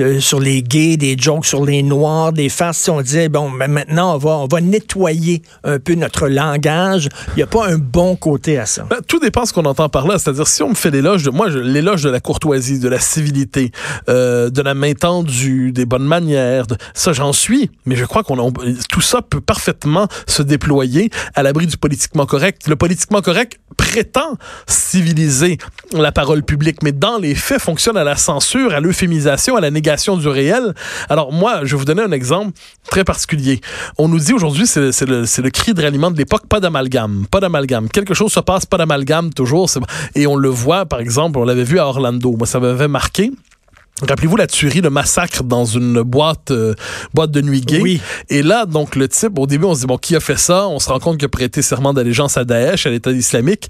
euh, 0.00 0.18
sur 0.18 0.40
les 0.40 0.62
gays, 0.62 0.96
des 0.96 1.14
jokes 1.18 1.44
sur 1.44 1.62
les 1.62 1.82
noirs, 1.82 2.32
des 2.32 2.48
farces. 2.48 2.88
On 2.88 3.02
disait, 3.02 3.28
bon, 3.28 3.50
ben 3.50 3.70
maintenant, 3.70 4.14
on 4.14 4.18
va, 4.18 4.30
on 4.38 4.46
va 4.46 4.62
nettoyer 4.62 5.42
un 5.62 5.78
peu 5.78 5.94
notre 5.94 6.28
langage. 6.28 7.10
Il 7.28 7.36
n'y 7.36 7.42
a 7.42 7.46
pas 7.46 7.66
un 7.66 7.76
bon 7.76 8.16
côté 8.16 8.56
à 8.58 8.64
ça. 8.64 8.86
Ben, 8.88 9.00
tout 9.06 9.18
dépend 9.18 9.42
de 9.42 9.48
ce 9.48 9.52
qu'on 9.52 9.66
entend 9.66 9.90
par 9.90 10.06
là. 10.06 10.18
C'est-à-dire, 10.18 10.48
si 10.48 10.62
on 10.62 10.70
me 10.70 10.74
fait 10.74 10.90
l'éloge 10.90 11.22
de, 11.22 11.28
moi, 11.28 11.50
l'éloge 11.50 12.02
de 12.02 12.08
la 12.08 12.20
courtoisie, 12.20 12.78
de 12.78 12.88
la 12.88 13.00
civilité, 13.00 13.72
euh, 14.08 14.48
de 14.48 14.62
la 14.62 14.72
main 14.72 14.94
tendue, 14.94 15.70
des 15.70 15.84
bonnes 15.84 16.06
manières, 16.06 16.64
ça, 16.94 17.12
j'en 17.12 17.34
suis. 17.34 17.70
Mais 17.84 17.94
je 17.94 18.06
crois 18.06 18.22
qu'on 18.22 18.52
tout 18.88 19.02
ça 19.02 19.20
peut 19.20 19.42
parfaitement 19.42 20.08
se 20.26 20.42
déployer 20.42 21.10
à 21.34 21.42
l'abri 21.42 21.66
du 21.66 21.76
politiquement 21.76 22.24
correct. 22.24 22.62
Le 22.68 22.76
politiquement 22.76 23.20
correct 23.20 23.58
prétend 23.76 24.13
civiliser 24.66 25.58
la 25.92 26.12
parole 26.12 26.42
publique, 26.42 26.82
mais 26.82 26.92
dans 26.92 27.18
les 27.18 27.34
faits 27.34 27.60
fonctionne 27.60 27.96
à 27.96 28.04
la 28.04 28.16
censure, 28.16 28.74
à 28.74 28.80
l'euphémisation, 28.80 29.56
à 29.56 29.60
la 29.60 29.70
négation 29.70 30.16
du 30.16 30.28
réel. 30.28 30.74
Alors 31.08 31.32
moi, 31.32 31.60
je 31.64 31.74
vais 31.74 31.78
vous 31.78 31.84
donner 31.84 32.02
un 32.02 32.12
exemple 32.12 32.52
très 32.90 33.04
particulier. 33.04 33.60
On 33.98 34.08
nous 34.08 34.18
dit 34.18 34.32
aujourd'hui, 34.32 34.66
c'est 34.66 34.80
le, 35.02 35.24
le 35.42 35.50
cri 35.50 35.74
de 35.74 35.82
ralliement 35.82 36.10
de 36.10 36.16
l'époque, 36.16 36.46
pas 36.48 36.60
d'amalgame, 36.60 37.26
pas 37.30 37.40
d'amalgame. 37.40 37.88
Quelque 37.88 38.14
chose 38.14 38.32
se 38.32 38.40
passe, 38.40 38.66
pas 38.66 38.78
d'amalgame 38.78 39.32
toujours. 39.32 39.68
Et 40.14 40.26
on 40.26 40.36
le 40.36 40.48
voit, 40.48 40.86
par 40.86 41.00
exemple, 41.00 41.38
on 41.38 41.44
l'avait 41.44 41.64
vu 41.64 41.78
à 41.78 41.86
Orlando. 41.86 42.32
Moi, 42.36 42.46
ça 42.46 42.60
m'avait 42.60 42.88
marqué. 42.88 43.30
Rappelez-vous 44.02 44.36
la 44.36 44.48
tuerie, 44.48 44.80
le 44.80 44.90
massacre 44.90 45.44
dans 45.44 45.64
une 45.64 46.02
boîte 46.02 46.50
euh, 46.50 46.74
boîte 47.14 47.30
de 47.30 47.40
nuit 47.40 47.60
gay. 47.60 47.80
Oui. 47.80 48.00
Et 48.28 48.42
là, 48.42 48.66
donc, 48.66 48.96
le 48.96 49.08
type, 49.08 49.38
au 49.38 49.46
début, 49.46 49.66
on 49.66 49.74
se 49.74 49.80
dit, 49.80 49.86
bon, 49.86 49.98
qui 49.98 50.16
a 50.16 50.20
fait 50.20 50.38
ça? 50.38 50.66
On 50.66 50.80
se 50.80 50.88
rend 50.88 50.98
compte 50.98 51.18
qu'il 51.18 51.26
a 51.26 51.28
prêté 51.28 51.62
serment 51.62 51.94
d'allégeance 51.94 52.36
à 52.36 52.44
Daesh, 52.44 52.86
à 52.86 52.90
l'État 52.90 53.12
islamique. 53.12 53.68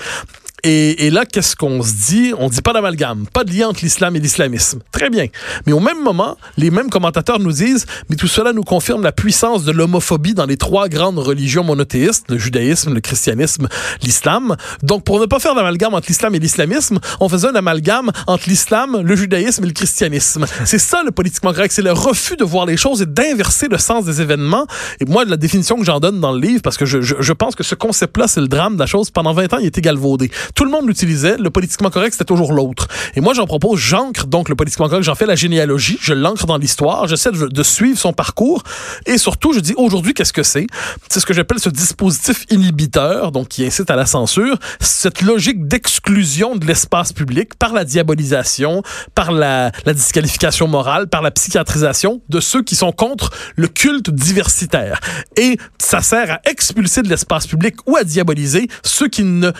Et, 0.64 1.06
et, 1.06 1.10
là, 1.10 1.26
qu'est-ce 1.26 1.56
qu'on 1.56 1.82
se 1.82 1.92
dit? 1.92 2.32
On 2.38 2.48
dit 2.48 2.62
pas 2.62 2.72
d'amalgame, 2.72 3.26
pas 3.32 3.44
de 3.44 3.52
lien 3.52 3.68
entre 3.68 3.80
l'islam 3.82 4.16
et 4.16 4.18
l'islamisme. 4.18 4.80
Très 4.92 5.10
bien. 5.10 5.26
Mais 5.66 5.72
au 5.72 5.80
même 5.80 6.02
moment, 6.02 6.38
les 6.56 6.70
mêmes 6.70 6.88
commentateurs 6.88 7.38
nous 7.38 7.52
disent, 7.52 7.84
mais 8.08 8.16
tout 8.16 8.28
cela 8.28 8.54
nous 8.54 8.62
confirme 8.62 9.02
la 9.02 9.12
puissance 9.12 9.64
de 9.64 9.72
l'homophobie 9.72 10.32
dans 10.32 10.46
les 10.46 10.56
trois 10.56 10.88
grandes 10.88 11.18
religions 11.18 11.64
monothéistes, 11.64 12.30
le 12.30 12.38
judaïsme, 12.38 12.94
le 12.94 13.00
christianisme, 13.00 13.68
l'islam. 14.02 14.56
Donc, 14.82 15.04
pour 15.04 15.20
ne 15.20 15.26
pas 15.26 15.38
faire 15.38 15.54
d'amalgame 15.54 15.92
entre 15.92 16.06
l'islam 16.08 16.34
et 16.34 16.38
l'islamisme, 16.38 16.98
on 17.20 17.28
faisait 17.28 17.48
un 17.48 17.54
amalgame 17.54 18.10
entre 18.26 18.48
l'islam, 18.48 19.02
le 19.02 19.16
judaïsme 19.16 19.64
et 19.64 19.66
le 19.66 19.74
christianisme. 19.74 20.46
C'est 20.64 20.78
ça 20.78 21.02
le 21.04 21.10
politiquement 21.10 21.52
correct. 21.52 21.72
C'est 21.72 21.82
le 21.82 21.92
refus 21.92 22.36
de 22.36 22.44
voir 22.44 22.64
les 22.64 22.78
choses 22.78 23.02
et 23.02 23.06
d'inverser 23.06 23.68
le 23.68 23.76
sens 23.76 24.06
des 24.06 24.22
événements. 24.22 24.66
Et 25.00 25.04
moi, 25.04 25.26
la 25.26 25.36
définition 25.36 25.76
que 25.76 25.84
j'en 25.84 26.00
donne 26.00 26.20
dans 26.20 26.32
le 26.32 26.40
livre, 26.40 26.62
parce 26.62 26.78
que 26.78 26.86
je, 26.86 27.02
je, 27.02 27.16
je 27.20 27.32
pense 27.34 27.54
que 27.54 27.62
ce 27.62 27.74
concept-là, 27.74 28.28
c'est 28.28 28.40
le 28.40 28.48
drame 28.48 28.74
de 28.74 28.80
la 28.80 28.86
chose. 28.86 29.10
Pendant 29.10 29.34
20 29.34 29.52
ans, 29.52 29.58
il 29.58 29.66
était 29.66 29.82
galvaudé. 29.82 30.30
Tout 30.54 30.64
le 30.64 30.70
monde 30.70 30.86
l'utilisait. 30.86 31.36
Le 31.36 31.50
politiquement 31.50 31.90
correct, 31.90 32.12
c'était 32.12 32.24
toujours 32.24 32.52
l'autre. 32.52 32.88
Et 33.16 33.20
moi, 33.20 33.34
j'en 33.34 33.46
propose, 33.46 33.80
j'ancre 33.80 34.26
donc 34.26 34.48
le 34.48 34.54
politiquement 34.54 34.88
correct, 34.88 35.02
j'en 35.02 35.14
fais 35.14 35.26
la 35.26 35.34
généalogie, 35.34 35.98
je 36.00 36.14
l'ancre 36.14 36.46
dans 36.46 36.58
l'histoire, 36.58 37.06
j'essaie 37.06 37.30
de, 37.32 37.62
suivre 37.62 37.98
son 37.98 38.12
parcours. 38.12 38.62
Et 39.06 39.18
surtout, 39.18 39.52
je 39.52 39.60
dis 39.60 39.74
aujourd'hui, 39.76 40.14
qu'est-ce 40.14 40.32
que 40.32 40.42
c'est? 40.42 40.66
C'est 41.08 41.20
ce 41.20 41.26
que 41.26 41.34
j'appelle 41.34 41.58
ce 41.58 41.70
dispositif 41.70 42.44
inhibiteur, 42.50 43.32
donc 43.32 43.48
qui 43.48 43.64
incite 43.64 43.90
à 43.90 43.96
la 43.96 44.06
censure, 44.06 44.58
cette 44.80 45.22
logique 45.22 45.66
d'exclusion 45.66 46.56
de 46.56 46.66
l'espace 46.66 47.12
public 47.12 47.54
par 47.56 47.72
la 47.72 47.84
diabolisation, 47.84 48.82
par 49.14 49.32
la, 49.32 49.72
la 49.86 49.94
disqualification 49.94 50.68
morale, 50.68 51.08
par 51.08 51.22
la 51.22 51.30
psychiatrisation 51.30 52.20
de 52.28 52.40
ceux 52.40 52.62
qui 52.62 52.76
sont 52.76 52.92
contre 52.92 53.30
le 53.56 53.68
culte 53.68 54.10
diversitaire. 54.10 55.00
Et 55.36 55.58
ça 55.78 56.02
sert 56.02 56.30
à 56.30 56.40
expulser 56.48 57.02
de 57.02 57.08
l'espace 57.08 57.46
public 57.46 57.76
ou 57.86 57.96
à 57.96 58.04
diaboliser 58.04 58.68
ceux 58.82 59.08
qui 59.08 59.24
ne 59.24 59.50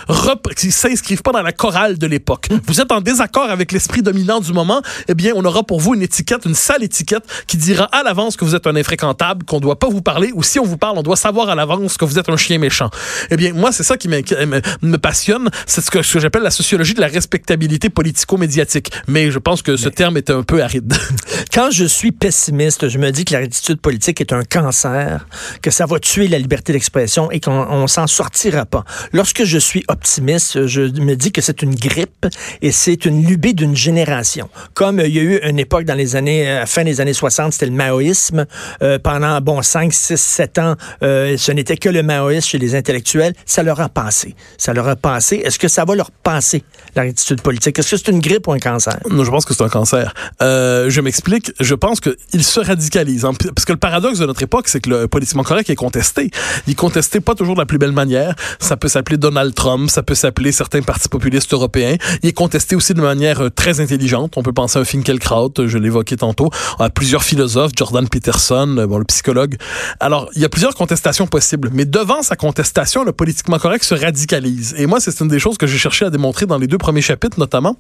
qui 0.57 0.71
s'inscrivent 0.89 1.23
pas 1.23 1.33
dans 1.33 1.43
la 1.43 1.53
chorale 1.53 1.97
de 1.97 2.07
l'époque. 2.07 2.49
Vous 2.67 2.81
êtes 2.81 2.93
en 2.93 3.01
désaccord 3.01 3.49
avec 3.49 3.73
l'esprit 3.73 4.03
dominant 4.03 4.41
du 4.41 4.53
moment, 4.53 4.83
eh 5.09 5.15
bien, 5.15 5.33
on 5.35 5.45
aura 5.45 5.63
pour 5.63 5.81
vous 5.81 5.95
une 5.95 6.03
étiquette, 6.03 6.45
une 6.45 6.55
sale 6.55 6.83
étiquette 6.83 7.25
qui 7.47 7.57
dira 7.57 7.85
à 7.85 8.03
l'avance 8.03 8.37
que 8.37 8.45
vous 8.45 8.55
êtes 8.55 8.67
un 8.67 8.77
infréquentable, 8.77 9.47
qu'on 9.47 9.61
doit 9.61 9.79
pas 9.79 9.89
vous 9.89 10.03
parler, 10.03 10.31
ou 10.35 10.43
si 10.43 10.59
on 10.59 10.65
vous 10.65 10.77
parle, 10.77 10.99
on 10.99 11.03
doit 11.03 11.17
savoir 11.17 11.49
à 11.49 11.55
l'avance 11.55 11.97
que 11.97 12.05
vous 12.05 12.19
êtes 12.19 12.29
un 12.29 12.37
chien 12.37 12.59
méchant. 12.59 12.91
Eh 13.31 13.37
bien, 13.37 13.55
moi, 13.55 13.73
c'est 13.73 13.83
ça 13.83 13.97
qui 13.97 14.09
me, 14.09 14.21
me 14.83 14.97
passionne, 14.99 15.49
c'est 15.67 15.81
ce 15.81 15.91
que, 15.91 16.03
ce 16.03 16.15
que 16.15 16.21
j'appelle 16.21 16.43
la 16.43 16.51
sociologie 16.51 16.95
de 16.95 17.01
la 17.01 17.07
respectabilité 17.07 17.89
politico-médiatique. 17.89 18.91
Mais 19.07 19.31
je 19.31 19.39
pense 19.39 19.63
que 19.63 19.77
ce 19.77 19.87
Mais... 19.87 19.91
terme 19.91 20.17
est 20.19 20.29
un 20.29 20.43
peu 20.43 20.63
aride. 20.63 20.93
Quand 21.55 21.71
je 21.71 21.87
suis 21.87 22.13
pessimiste, 22.13 22.89
je 22.89 22.99
me 22.99 23.11
dis 23.11 23.25
que 23.25 23.33
la 23.33 23.41
rétitude 23.41 23.81
politique 23.81 24.21
est 24.21 24.33
un 24.35 24.43
cancer, 24.45 25.27
que 25.63 25.71
ça 25.71 25.87
va 25.87 25.99
tuer 25.99 26.29
la 26.29 26.39
liberté 26.39 26.73
d'expression 26.75 27.31
et 27.31 27.41
qu'on 27.41 27.87
s'en 27.87 28.07
sortira 28.07 28.67
pas. 28.67 28.85
Lorsque 29.13 29.45
je 29.45 29.59
suis 29.59 29.85
optimiste, 29.89 30.67
je 30.67 30.74
me 30.81 31.15
dis 31.15 31.33
que 31.33 31.41
c'est 31.41 31.63
une 31.63 31.75
grippe 31.75 32.27
et 32.63 32.73
c'est 32.73 33.05
une 33.05 33.25
lubie 33.25 33.55
d'une 33.55 33.77
génération. 33.77 34.49
Comme 34.75 35.01
euh, 35.01 35.07
il 35.07 35.15
y 35.15 35.19
a 35.19 35.23
eu 35.23 35.41
une 35.49 35.59
époque 35.59 35.85
dans 35.85 35.95
les 35.95 36.17
années, 36.17 36.49
euh, 36.49 36.67
fin 36.67 36.85
des 36.85 37.01
années 37.01 37.13
60, 37.13 37.53
c'était 37.53 37.67
le 37.67 37.73
maoïsme. 37.73 38.47
Euh, 38.83 38.99
pendant, 38.99 39.41
bon, 39.41 39.63
5, 39.63 39.93
6, 39.93 40.17
7 40.17 40.59
ans, 40.59 40.75
ce 41.01 41.53
n'était 41.53 41.77
que 41.77 41.89
le 41.89 42.03
maoïsme 42.03 42.49
chez 42.49 42.59
les 42.59 42.75
intellectuels. 42.75 43.35
Ça 43.47 43.63
leur 43.63 43.81
a 43.81 43.89
passé. 43.89 44.35
Ça 44.59 44.73
leur 44.73 44.89
a 44.89 44.97
passé. 44.97 45.37
Est-ce 45.45 45.59
que 45.59 45.69
ça 45.69 45.85
va 45.85 45.95
leur 45.95 46.11
passer, 46.11 46.63
la 46.97 47.03
rétitude 47.03 47.41
politique? 47.41 47.79
Est-ce 47.79 47.91
que 47.91 47.97
c'est 47.97 48.11
une 48.11 48.21
grippe 48.21 48.47
ou 48.49 48.53
un 48.53 48.59
cancer? 48.59 48.99
Non, 49.11 49.25
je 49.25 49.31
pense 49.31 49.45
que 49.45 49.55
c'est 49.55 49.63
un 49.63 49.69
cancer. 49.69 50.15
Euh, 50.43 50.91
je 50.91 51.01
m'explique. 51.01 51.53
Je 51.61 51.75
pense 51.75 52.01
qu'il 52.01 52.45
se 52.45 52.61
radicalise. 52.61 53.25
Hein, 53.25 53.33
parce 53.55 53.65
que 53.65 53.73
le 53.73 53.79
paradoxe 53.79 54.19
de 54.19 54.27
notre 54.27 54.43
époque, 54.43 54.69
c'est 54.69 54.81
que 54.81 54.91
le 54.91 55.09
politiquement 55.09 55.43
correct 55.43 55.71
est 55.71 55.75
contesté. 55.75 56.31
Il 56.67 56.73
est 56.73 56.77
contesté 56.77 57.21
pas 57.21 57.35
toujours 57.35 57.55
de 57.55 57.61
la 57.61 57.67
plus 57.67 57.79
belle 57.79 57.93
manière. 57.93 58.35
Ça 58.59 58.77
peut 58.77 58.89
s'appeler 58.89 59.17
Donald 59.17 59.55
Trump, 59.55 59.91
ça 59.91 60.03
peut 60.03 60.15
s'appeler 60.15 60.53
certains 60.53 60.83
partis 60.83 61.09
populistes 61.09 61.53
européens. 61.53 61.97
Il 62.23 62.29
est 62.29 62.33
contesté 62.33 62.77
aussi 62.77 62.95
de 62.95 63.01
manière 63.01 63.41
euh, 63.41 63.51
très 63.51 63.81
intelligente. 63.81 64.35
On 64.37 64.43
peut 64.43 64.53
penser 64.53 64.79
à 64.79 64.85
Finkelkraut, 64.85 65.53
je 65.67 65.79
l'évoquais 65.79 66.17
tantôt, 66.17 66.51
à 66.79 66.91
plusieurs 66.91 67.23
philosophes, 67.23 67.73
Jordan 67.77 68.09
Peterson, 68.09 68.77
euh, 68.79 68.87
bon, 68.87 68.99
le 68.99 69.05
psychologue. 69.05 69.57
Alors, 70.01 70.31
il 70.35 70.43
y 70.43 70.45
a 70.45 70.49
plusieurs 70.49 70.75
contestations 70.75 71.27
possibles. 71.27 71.71
Mais 71.73 71.85
devant 71.85 72.23
sa 72.23 72.37
contestation, 72.37 73.05
le 73.05 73.13
politiquement 73.13 73.59
correct 73.59 73.85
se 73.85 73.95
radicalise. 73.95 74.75
Et 74.79 74.87
moi, 74.87 75.01
c'est 75.01 75.19
une 75.21 75.29
des 75.29 75.39
choses 75.39 75.59
que 75.59 75.67
j'ai 75.67 75.79
cherché 75.79 76.05
à 76.05 76.11
démontrer 76.11 76.47
dans 76.47 76.59
les 76.59 76.67
deux 76.67 76.79
premiers 76.85 77.01
chapitres, 77.01 77.41
notamment. 77.41 77.79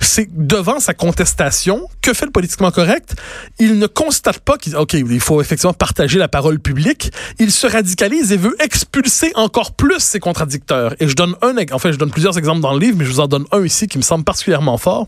C'est 0.00 0.28
devant 0.32 0.80
sa 0.80 0.94
contestation, 0.94 1.86
que 2.00 2.14
fait 2.14 2.24
le 2.24 2.30
politiquement 2.30 2.70
correct? 2.70 3.14
Il 3.58 3.78
ne 3.78 3.86
constate 3.86 4.38
pas 4.38 4.56
qu'il 4.56 4.74
OK, 4.76 4.94
il 4.94 5.20
faut 5.20 5.42
effectivement 5.42 5.74
partager 5.74 6.18
la 6.18 6.28
parole 6.28 6.58
publique. 6.58 7.12
Il 7.38 7.52
se 7.52 7.66
radicalise 7.66 8.32
et 8.32 8.38
veut 8.38 8.56
expulser 8.60 9.30
encore 9.34 9.72
plus 9.72 9.98
ses 9.98 10.20
contradicteurs. 10.20 10.94
Et 11.00 11.06
je 11.06 11.14
donne 11.14 11.34
un, 11.42 11.54
en 11.70 11.78
fait, 11.78 11.92
je 11.92 11.98
donne 11.98 12.10
plusieurs 12.10 12.38
exemples 12.38 12.62
dans 12.62 12.72
le 12.72 12.78
livre, 12.78 12.96
mais 12.98 13.04
je 13.04 13.10
vous 13.10 13.20
en 13.20 13.26
donne 13.26 13.44
un 13.52 13.62
ici 13.62 13.88
qui 13.88 13.98
me 13.98 14.02
semble 14.02 14.24
particulièrement 14.24 14.78
fort. 14.78 15.06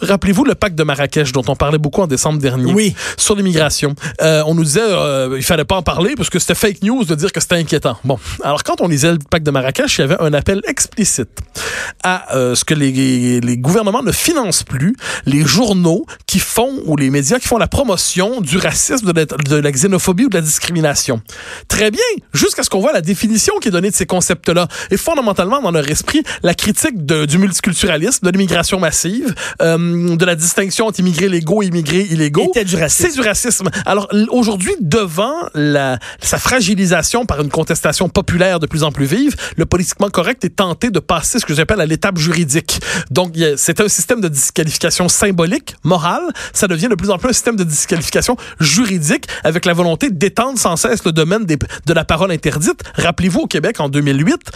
Rappelez-vous 0.00 0.44
le 0.44 0.54
pacte 0.54 0.76
de 0.76 0.84
Marrakech 0.84 1.32
dont 1.32 1.44
on 1.48 1.56
parlait 1.56 1.78
beaucoup 1.78 2.02
en 2.02 2.06
décembre 2.06 2.38
dernier. 2.38 2.72
Oui. 2.72 2.94
Sur 3.16 3.34
l'immigration. 3.34 3.96
Euh, 4.22 4.44
on 4.46 4.54
nous 4.54 4.62
disait, 4.62 4.80
euh, 4.80 5.34
il 5.36 5.42
fallait 5.42 5.64
pas 5.64 5.76
en 5.76 5.82
parler 5.82 6.14
parce 6.16 6.30
que 6.30 6.38
c'était 6.38 6.54
fake 6.54 6.82
news 6.82 7.04
de 7.04 7.16
dire 7.16 7.32
que 7.32 7.40
c'était 7.40 7.56
inquiétant. 7.56 7.96
Bon. 8.04 8.18
Alors, 8.44 8.62
quand 8.62 8.80
on 8.80 8.86
lisait 8.86 9.10
le 9.10 9.18
pacte 9.18 9.44
de 9.44 9.50
Marrakech, 9.50 9.98
il 9.98 10.02
y 10.02 10.04
avait 10.04 10.20
un 10.20 10.32
appel 10.34 10.60
explicite 10.68 11.40
à 12.04 12.36
euh, 12.36 12.54
ce 12.60 12.64
que 12.64 12.74
les, 12.74 13.40
les 13.40 13.56
gouvernements 13.58 14.02
ne 14.02 14.12
financent 14.12 14.62
plus 14.62 14.94
les 15.26 15.44
journaux 15.44 16.06
qui 16.26 16.38
font, 16.38 16.80
ou 16.86 16.96
les 16.96 17.10
médias 17.10 17.38
qui 17.38 17.48
font 17.48 17.58
la 17.58 17.68
promotion 17.68 18.40
du 18.40 18.58
racisme, 18.58 19.12
de 19.12 19.12
la, 19.12 19.24
de 19.24 19.56
la 19.56 19.72
xénophobie 19.72 20.26
ou 20.26 20.28
de 20.28 20.34
la 20.34 20.42
discrimination. 20.42 21.20
Très 21.68 21.90
bien, 21.90 22.04
jusqu'à 22.32 22.62
ce 22.62 22.70
qu'on 22.70 22.80
voit 22.80 22.92
la 22.92 23.00
définition 23.00 23.54
qui 23.60 23.68
est 23.68 23.70
donnée 23.70 23.90
de 23.90 23.94
ces 23.94 24.06
concepts-là. 24.06 24.68
Et 24.90 24.96
fondamentalement, 24.96 25.60
dans 25.60 25.70
leur 25.70 25.88
esprit, 25.90 26.22
la 26.42 26.54
critique 26.54 27.04
de, 27.04 27.24
du 27.24 27.38
multiculturalisme, 27.38 28.24
de 28.26 28.30
l'immigration 28.30 28.78
massive, 28.78 29.34
euh, 29.62 30.16
de 30.16 30.24
la 30.24 30.34
distinction 30.34 30.86
entre 30.86 31.00
immigrés 31.00 31.28
légaux 31.28 31.62
et 31.62 31.66
immigrés 31.66 32.06
illégaux. 32.10 32.52
C'est 33.08 33.14
du 33.14 33.20
racisme. 33.22 33.70
Alors, 33.86 34.08
aujourd'hui, 34.30 34.72
devant 34.80 35.34
la, 35.54 35.98
sa 36.20 36.38
fragilisation 36.38 37.24
par 37.24 37.40
une 37.40 37.48
contestation 37.48 38.08
populaire 38.08 38.60
de 38.60 38.66
plus 38.66 38.82
en 38.82 38.92
plus 38.92 39.06
vive, 39.06 39.34
le 39.56 39.66
politiquement 39.66 40.10
correct 40.10 40.44
est 40.44 40.56
tenté 40.56 40.90
de 40.90 40.98
passer 40.98 41.38
ce 41.38 41.46
que 41.46 41.54
j'appelle 41.54 41.80
à 41.80 41.86
l'étape 41.86 42.18
juridique. 42.18 42.49
Donc, 43.10 43.34
c'est 43.56 43.80
un 43.80 43.88
système 43.88 44.20
de 44.20 44.28
disqualification 44.28 45.08
symbolique, 45.08 45.74
morale. 45.84 46.22
Ça 46.52 46.66
devient 46.68 46.88
de 46.88 46.94
plus 46.94 47.10
en 47.10 47.18
plus 47.18 47.30
un 47.30 47.32
système 47.32 47.56
de 47.56 47.64
disqualification 47.64 48.36
juridique 48.58 49.26
avec 49.44 49.64
la 49.64 49.72
volonté 49.72 50.10
d'étendre 50.10 50.58
sans 50.58 50.76
cesse 50.76 51.04
le 51.04 51.12
domaine 51.12 51.44
de 51.44 51.92
la 51.92 52.04
parole 52.04 52.30
interdite. 52.30 52.82
Rappelez-vous, 52.96 53.40
au 53.40 53.46
Québec, 53.46 53.80
en 53.80 53.88
2008, 53.88 54.50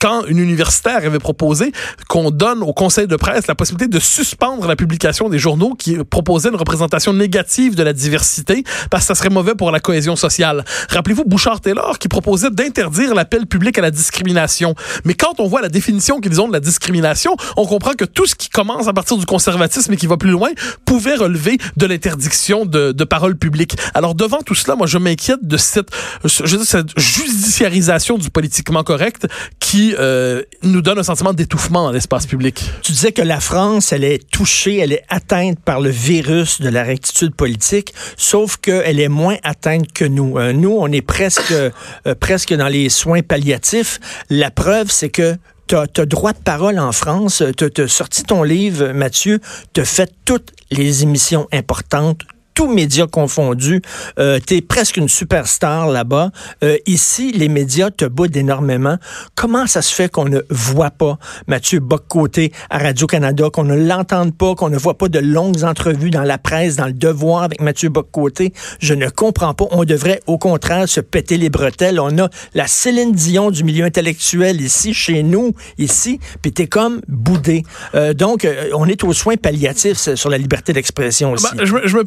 quand 0.00 0.24
une 0.24 0.38
universitaire 0.38 0.96
avait 0.96 1.18
proposé 1.18 1.72
qu'on 2.08 2.30
donne 2.30 2.62
au 2.62 2.72
conseil 2.72 3.06
de 3.06 3.16
presse 3.16 3.46
la 3.46 3.54
possibilité 3.54 3.88
de 3.88 4.00
suspendre 4.00 4.66
la 4.66 4.74
publication 4.74 5.28
des 5.28 5.38
journaux 5.38 5.74
qui 5.74 5.96
proposaient 5.98 6.48
une 6.48 6.56
représentation 6.56 7.12
négative 7.12 7.76
de 7.76 7.82
la 7.82 7.92
diversité 7.92 8.64
parce 8.90 9.04
que 9.04 9.08
ça 9.08 9.14
serait 9.14 9.28
mauvais 9.28 9.54
pour 9.54 9.70
la 9.70 9.78
cohésion 9.78 10.16
sociale. 10.16 10.64
Rappelez-vous 10.88 11.24
Bouchard-Taylor 11.24 11.98
qui 11.98 12.08
proposait 12.08 12.50
d'interdire 12.50 13.14
l'appel 13.14 13.46
public 13.46 13.78
à 13.78 13.82
la 13.82 13.90
discrimination. 13.90 14.74
Mais 15.04 15.14
quand 15.14 15.38
on 15.38 15.46
voit 15.46 15.60
la 15.60 15.68
définition 15.68 16.20
qu'ils 16.20 16.40
ont 16.40 16.48
de 16.48 16.52
la 16.52 16.60
discrimination, 16.60 17.36
on 17.56 17.66
comprend 17.66 17.92
que 17.92 18.06
tout 18.06 18.26
ce 18.26 18.34
qui 18.34 18.48
commence 18.48 18.88
à 18.88 18.92
partir 18.94 19.18
du 19.18 19.26
conservatisme 19.26 19.92
et 19.92 19.96
qui 19.96 20.06
va 20.06 20.16
plus 20.16 20.30
loin 20.30 20.48
pouvait 20.86 21.16
relever 21.16 21.58
de 21.76 21.86
l'interdiction 21.86 22.64
de, 22.64 22.92
de 22.92 23.04
parole 23.04 23.36
publique. 23.36 23.76
Alors 23.92 24.14
devant 24.14 24.40
tout 24.40 24.54
cela, 24.54 24.76
moi 24.76 24.86
je 24.86 24.96
m'inquiète 24.96 25.46
de 25.46 25.58
cette, 25.58 25.90
je 26.24 26.56
dis, 26.56 26.64
cette 26.64 26.98
judiciarisation 26.98 28.16
du 28.16 28.30
politiquement 28.30 28.82
correct 28.82 29.26
qui 29.58 29.89
euh, 29.98 30.42
nous 30.62 30.82
donne 30.82 30.98
un 30.98 31.02
sentiment 31.02 31.32
d'étouffement 31.32 31.84
dans 31.84 31.92
l'espace 31.92 32.26
public. 32.26 32.62
Tu 32.82 32.92
disais 32.92 33.12
que 33.12 33.22
la 33.22 33.40
France, 33.40 33.92
elle 33.92 34.04
est 34.04 34.28
touchée, 34.30 34.78
elle 34.78 34.92
est 34.92 35.04
atteinte 35.08 35.58
par 35.60 35.80
le 35.80 35.90
virus 35.90 36.60
de 36.60 36.68
la 36.68 36.82
rectitude 36.82 37.34
politique, 37.34 37.94
sauf 38.16 38.56
qu'elle 38.56 39.00
est 39.00 39.08
moins 39.08 39.36
atteinte 39.42 39.92
que 39.92 40.04
nous. 40.04 40.38
Euh, 40.38 40.52
nous, 40.52 40.76
on 40.78 40.90
est 40.92 41.02
presque, 41.02 41.52
euh, 41.52 41.70
presque 42.18 42.54
dans 42.54 42.68
les 42.68 42.88
soins 42.88 43.22
palliatifs. 43.22 44.00
La 44.28 44.50
preuve, 44.50 44.90
c'est 44.90 45.10
que 45.10 45.36
tu 45.66 45.76
as, 45.76 46.06
droit 46.06 46.32
de 46.32 46.38
parole 46.38 46.78
en 46.78 46.92
France. 46.92 47.42
Tu 47.56 47.82
as 47.82 47.88
sorti 47.88 48.24
ton 48.24 48.42
livre, 48.42 48.92
Mathieu, 48.92 49.40
tu 49.72 49.80
as 49.80 49.84
fait 49.84 50.12
toutes 50.24 50.50
les 50.70 51.02
émissions 51.04 51.46
importantes 51.52 52.22
tous 52.60 52.68
médias 52.68 53.06
confondus. 53.06 53.80
Euh, 54.18 54.38
tu 54.46 54.56
es 54.56 54.60
presque 54.60 54.98
une 54.98 55.08
superstar 55.08 55.88
là-bas. 55.88 56.30
Euh, 56.62 56.76
ici, 56.84 57.32
les 57.32 57.48
médias 57.48 57.90
te 57.90 58.04
boudent 58.04 58.36
énormément. 58.36 58.98
Comment 59.34 59.66
ça 59.66 59.80
se 59.80 59.94
fait 59.94 60.10
qu'on 60.10 60.26
ne 60.26 60.40
voit 60.50 60.90
pas 60.90 61.16
Mathieu 61.46 61.80
Boccoté 61.80 62.52
à 62.68 62.76
Radio-Canada, 62.76 63.48
qu'on 63.50 63.64
ne 63.64 63.76
l'entende 63.76 64.36
pas, 64.36 64.54
qu'on 64.54 64.68
ne 64.68 64.76
voit 64.76 64.98
pas 64.98 65.08
de 65.08 65.18
longues 65.18 65.64
entrevues 65.64 66.10
dans 66.10 66.22
la 66.22 66.36
presse, 66.36 66.76
dans 66.76 66.84
le 66.84 66.92
devoir 66.92 67.44
avec 67.44 67.62
Mathieu 67.62 67.88
Boccoté? 67.88 68.52
Je 68.78 68.92
ne 68.92 69.08
comprends 69.08 69.54
pas. 69.54 69.64
On 69.70 69.84
devrait, 69.84 70.20
au 70.26 70.36
contraire, 70.36 70.86
se 70.86 71.00
péter 71.00 71.38
les 71.38 71.48
bretelles. 71.48 71.98
On 71.98 72.18
a 72.18 72.28
la 72.52 72.66
Céline 72.66 73.12
Dion 73.12 73.50
du 73.50 73.64
milieu 73.64 73.86
intellectuel 73.86 74.60
ici, 74.60 74.92
chez 74.92 75.22
nous, 75.22 75.54
ici, 75.78 76.20
puis 76.42 76.52
t'es 76.52 76.66
comme 76.66 77.00
boudé. 77.08 77.62
Euh, 77.94 78.12
donc, 78.12 78.44
euh, 78.44 78.68
on 78.74 78.84
est 78.84 79.02
aux 79.02 79.14
soins 79.14 79.36
palliatifs 79.36 80.14
sur 80.14 80.28
la 80.28 80.36
liberté 80.36 80.74
d'expression 80.74 81.32
aussi. 81.32 81.46
Ben, 81.56 81.64
je, 81.64 81.72
me, 81.72 81.86
je, 81.86 81.96
me 81.96 82.04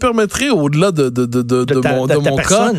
au-delà 0.49 0.91
de, 0.91 1.09
de, 1.09 1.25
de, 1.25 1.41
de, 1.41 1.63
de 1.63 1.75
mon, 1.75 2.07
de 2.07 2.15
mon 2.15 2.35
cas, 2.37 2.71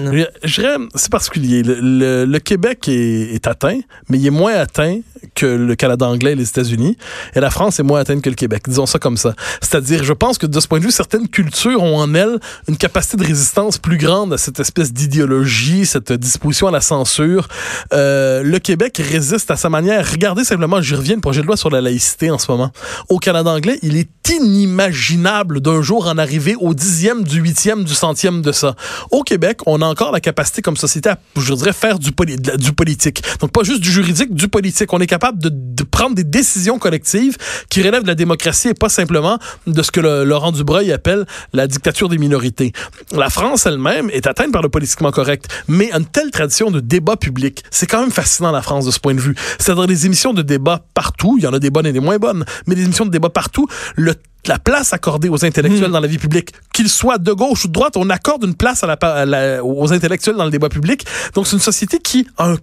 je 0.43 0.61
dirais, 0.61 0.77
c'est 0.95 1.11
particulier. 1.11 1.63
Le, 1.63 1.79
le, 1.81 2.25
le 2.25 2.39
Québec 2.39 2.89
est, 2.89 3.35
est, 3.35 3.47
atteint, 3.47 3.81
mais 4.09 4.19
il 4.19 4.27
est 4.27 4.31
moins 4.31 4.55
atteint 4.55 5.01
que 5.35 5.47
le 5.47 5.75
Canada 5.75 6.07
anglais 6.07 6.33
et 6.33 6.35
les 6.35 6.49
États-Unis. 6.49 6.97
Et 7.35 7.41
la 7.41 7.51
France 7.51 7.81
est 7.81 7.83
moins 7.83 8.01
atteinte 8.01 8.23
que 8.23 8.29
le 8.31 8.37
Québec. 8.37 8.63
Disons 8.67 8.87
ça 8.87 8.99
comme 8.99 9.17
ça. 9.17 9.35
C'est-à-dire, 9.61 10.05
je 10.05 10.13
pense 10.13 10.39
que 10.39 10.47
de 10.47 10.61
ce 10.61 10.69
point 10.69 10.79
de 10.79 10.85
vue, 10.85 10.91
certaines 10.91 11.29
cultures 11.29 11.83
ont 11.83 11.99
en 11.99 12.15
elles 12.15 12.39
une 12.69 12.77
capacité 12.77 13.17
de 13.17 13.25
résistance 13.25 13.79
plus 13.79 13.97
grande 13.97 14.33
à 14.33 14.39
cette 14.39 14.61
espèce 14.61 14.93
d'idéologie, 14.93 15.87
cette 15.87 16.13
disposition 16.13 16.69
à 16.69 16.71
la 16.71 16.81
censure. 16.81 17.49
Euh, 17.93 18.43
le 18.43 18.59
Québec 18.59 19.01
résiste 19.03 19.51
à 19.51 19.57
sa 19.57 19.69
manière. 19.69 20.09
Regardez 20.09 20.45
simplement, 20.45 20.81
j'y 20.81 20.95
reviens, 20.95 21.15
le 21.15 21.21
projet 21.21 21.41
de 21.41 21.47
loi 21.47 21.57
sur 21.57 21.71
la 21.71 21.81
laïcité 21.81 22.31
en 22.31 22.39
ce 22.39 22.51
moment. 22.51 22.71
Au 23.09 23.19
Canada 23.19 23.51
anglais, 23.51 23.79
il 23.83 23.97
est 23.97 24.09
inimaginable 24.31 25.61
d'un 25.61 25.83
jour 25.83 26.07
en 26.07 26.19
arriver 26.19 26.55
au 26.59 26.75
dixième, 26.75 27.25
du 27.25 27.41
huitième, 27.45 27.85
du 27.85 27.95
centième 27.95 28.43
de 28.43 28.53
ça. 28.53 28.75
Au 29.11 29.23
Québec, 29.23 29.61
on 29.67 29.83
a 29.83 29.87
encore 29.87 30.13
la 30.13 30.21
capacité 30.21 30.63
comme 30.63 30.77
société 30.77 31.11
à, 31.11 31.19
je 31.37 31.55
dirais, 31.55 31.73
faire 31.73 31.99
du, 31.99 32.13
poli 32.13 32.37
du 32.37 32.73
politique. 32.73 33.23
Donc 33.41 33.53
pas 33.53 33.63
juste 33.63 33.81
du 33.81 33.91
juridique, 33.91 34.35
du 34.35 34.49
politique. 34.49 34.93
On 34.93 35.01
est 35.01 35.07
capable 35.07 35.39
de, 35.39 35.85
prendre 35.85 36.15
des 36.15 36.25
décisions 36.25 36.79
collectives 36.79 37.37
qui 37.69 37.83
relèvent 37.83 38.03
de 38.03 38.09
la 38.09 38.15
démocratie 38.15 38.69
et 38.69 38.75
pas 38.75 38.89
simplement 38.89 39.39
de 39.67 39.83
ce 39.83 39.91
que 39.91 40.01
Laurent 40.01 40.51
Dubreuil 40.51 40.91
appelle 40.93 41.27
la 41.53 41.67
dictature 41.67 42.09
des 42.09 42.19
minorités. 42.19 42.73
La 43.13 43.31
France 43.31 43.67
elle-même 43.67 44.11
est 44.11 44.27
atteinte 44.27 44.51
par 44.51 44.63
le 44.63 44.69
politiquement 44.69 45.13
correct, 45.13 45.47
mais 45.69 45.91
une 45.93 46.07
telle 46.07 46.31
tradition 46.31 46.71
de 46.71 46.81
débat 46.81 47.17
public, 47.17 47.63
c'est 47.71 47.87
quand 47.87 48.01
même 48.01 48.11
fascinant 48.11 48.51
la 48.51 48.63
France 48.63 48.87
de 48.87 48.91
ce 48.91 48.99
point 48.99 49.15
de 49.15 49.21
vue. 49.21 49.37
C'est-à-dire 49.59 49.87
des 49.87 50.07
émissions 50.07 50.33
de 50.33 50.43
débat 50.43 50.85
partout, 50.95 51.37
il 51.39 51.45
y 51.45 51.47
en 51.47 51.53
a 51.53 51.59
des 51.59 51.71
bonnes 51.71 51.87
et 51.87 51.93
des 51.93 52.01
moins 52.01 52.19
bonnes, 52.19 52.45
mais 52.67 52.75
des 52.75 52.85
émissions 52.85 53.07
de 53.07 53.11
débat 53.11 53.29
partout, 53.29 53.69
le 53.95 54.15
la 54.49 54.59
place 54.59 54.93
accordée 54.93 55.29
aux 55.29 55.45
intellectuels 55.45 55.89
mmh. 55.89 55.93
dans 55.93 56.01
la 56.01 56.09
vie 56.09 56.19
publique, 56.19 56.51
qu'ils 56.73 56.89
soient 56.89 57.19
de 57.19 57.33
gauche 57.33 57.65
ou 57.65 57.69
de 57.69 57.73
droite, 57.73 57.97
on 57.97 58.11
accorde 58.11 58.45
une 58.45 58.55
place 58.55 58.83
à 58.85 58.87
la, 58.87 58.95
à 58.95 59.25
la, 59.25 59.65
aux 59.65 59.93
intellectuels 59.93 60.37
dans 60.37 60.45
le 60.45 60.51
débat 60.51 60.69
public. 60.69 61.05
Donc 61.35 61.47
c'est 61.47 61.57
une 61.57 61.63
société 61.63 61.99
qui 61.99 62.27
a 62.37 62.51
un 62.51 62.57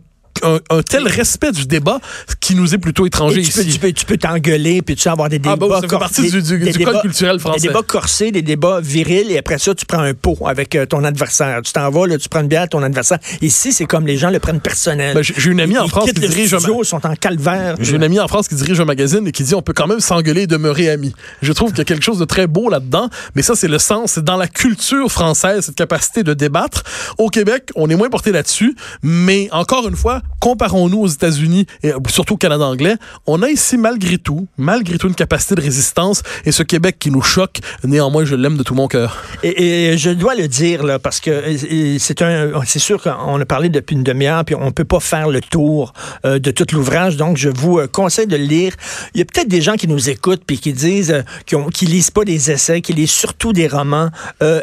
un, 0.44 0.60
un, 0.70 0.82
tel 0.82 1.08
respect 1.08 1.52
du 1.52 1.65
débat 1.65 2.00
qui 2.39 2.56
nous 2.56 2.74
est 2.74 2.78
plutôt 2.78 3.06
étranger 3.06 3.41
tu 3.41 3.50
ici. 3.50 3.60
Peux, 3.60 3.72
tu 3.72 3.80
peux, 3.80 3.91
tu 3.94 4.06
peux 4.06 4.17
t'engueuler, 4.17 4.82
puis 4.82 4.96
tu 4.96 5.04
peux 5.04 5.10
avoir 5.10 5.30
des 5.30 5.39
débats... 5.39 5.54
Ah 5.54 5.56
bah, 5.56 5.80
ça 5.82 5.88
fait 5.88 6.00
partie 6.00 6.22
du, 6.30 6.41
du, 6.41 6.60
du 6.60 6.72
débats, 6.72 6.91
code 6.94 7.02
culturel 7.02 7.39
français. 7.39 7.62
Des 7.62 7.67
débats 7.67 7.84
corsés, 7.86 8.32
des 8.32 8.41
débats 8.41 8.80
virils, 8.82 9.32
et 9.32 9.38
après 9.38 9.58
ça, 9.58 9.76
tu 9.76 9.86
prends 9.86 10.00
un 10.00 10.13
pot 10.13 10.38
avec 10.46 10.76
euh, 10.76 10.86
ton 10.86 11.04
adversaire. 11.04 11.62
Tu 11.63 11.72
t'en 11.72 11.89
vas, 11.89 12.08
là, 12.08 12.17
tu 12.17 12.30
prends 12.30 12.41
une 12.41 12.48
bière 12.48 12.63
à 12.63 12.67
ton 12.67 12.84
adversaire. 12.84 13.20
Ici, 13.41 13.74
c'est 13.74 13.86
comme 13.86 14.08
les 14.08 14.17
gens 14.17 14.30
le 14.30 14.39
prennent 14.39 14.62
personnel. 14.62 15.15
Ben, 15.15 15.22
J'ai 15.24 15.52
une 15.52 15.60
amie 15.60 15.78
en 15.78 15.88
France 15.88 16.12
qui 16.12 16.20
dirige... 16.20 16.58
Studio, 16.58 16.84
sont 16.84 17.06
en 17.06 17.15
calvaire. 17.15 17.76
J'ai 17.80 17.96
une 17.96 18.04
amie 18.04 18.20
en 18.20 18.28
France 18.28 18.48
qui 18.48 18.56
dirige 18.56 18.80
un 18.80 18.86
magazine 18.86 19.28
et 19.28 19.32
qui 19.32 19.44
dit 19.44 19.56
on 19.56 19.62
peut 19.62 19.74
quand 19.74 19.88
même 19.88 20.00
s'engueuler 20.00 20.41
et 20.44 20.48
demeurer 20.48 20.89
amis. 20.89 21.13
Je 21.41 21.52
trouve 21.54 21.70
qu'il 21.70 21.80
y 21.80 21.82
a 21.82 21.86
quelque 21.86 22.04
chose 22.04 22.20
de 22.20 22.26
très 22.26 22.48
beau 22.48 22.70
là-dedans, 22.70 23.10
mais 23.36 23.41
ça, 23.41 23.56
c'est 23.56 23.67
le 23.67 23.80
sens, 23.80 24.13
c'est 24.13 24.24
dans 24.24 24.38
la 24.38 24.48
culture 24.48 25.12
française, 25.12 25.65
cette 25.65 25.76
capacité 25.76 26.24
de 26.24 26.34
débattre. 26.34 26.84
Au 27.17 27.30
Québec, 27.30 27.70
on 27.76 27.89
est 27.89 27.96
moins 27.96 28.10
porté 28.10 28.32
là-dessus, 28.32 28.76
mais 29.04 29.48
encore 29.52 29.88
une 29.88 29.96
fois, 29.96 30.20
comparons-nous 30.39 30.99
aux 30.99 31.07
États-Unis 31.07 31.65
et 31.84 31.91
surtout 32.10 32.36
au 32.36 32.38
Canada 32.38 32.65
anglais, 32.65 32.95
on 33.27 33.41
a 33.41 33.49
ici 33.49 33.77
malgré 33.77 34.17
tout, 34.17 34.47
malgré 34.57 34.97
tout 34.97 35.07
une 35.07 35.15
capacité 35.15 35.55
de 35.55 35.62
résistance 35.62 36.23
et 36.45 36.51
ce 36.51 36.63
Québec 36.63 36.97
qui 36.99 37.12
nous 37.12 37.21
choque, 37.21 37.60
néanmoins 37.84 38.25
je 38.25 38.36
l'aime 38.36 38.57
de 38.57 38.63
tout 38.63 38.75
mon 38.75 38.88
cœur. 38.88 39.23
Et, 39.43 39.97
je 39.97 40.10
dois 40.10 40.36
le 40.36 40.47
dire 40.47 40.84
là 40.84 40.99
parce 40.99 41.19
que 41.19 41.43
c'est 41.99 42.21
un 42.21 42.51
c'est 42.65 42.79
sûr 42.79 43.01
qu'on 43.01 43.39
a 43.39 43.45
parlé 43.45 43.69
depuis 43.69 43.95
une 43.95 44.03
demi-heure 44.03 44.45
puis 44.45 44.55
on 44.55 44.71
peut 44.71 44.86
pas 44.86 44.99
faire 44.99 45.29
le 45.29 45.41
tour 45.41 45.93
euh, 46.25 46.39
de 46.39 46.51
tout 46.51 46.65
l'ouvrage 46.73 47.17
donc 47.17 47.38
je 47.38 47.49
vous 47.49 47.79
euh, 47.79 47.88
conseille 47.88 48.27
de 48.27 48.36
le 48.36 48.43
lire. 48.43 48.73
Il 49.13 49.19
y 49.19 49.21
a 49.21 49.25
peut-être 49.25 49.47
des 49.47 49.62
gens 49.62 49.75
qui 49.75 49.88
nous 49.88 50.10
écoutent 50.10 50.43
puis 50.45 50.60
qui 50.60 50.73
disent 50.73 51.12
euh, 51.12 51.21
qui, 51.45 51.55
ont, 51.55 51.69
qui 51.69 51.86
lisent 51.86 52.12
pas 52.12 52.23
des 52.23 52.51
essais, 52.51 52.81
qui 52.81 52.93
lisent 52.93 53.12
surtout 53.12 53.53
des 53.53 53.67
romans. 53.67 54.10
Euh, 54.41 54.62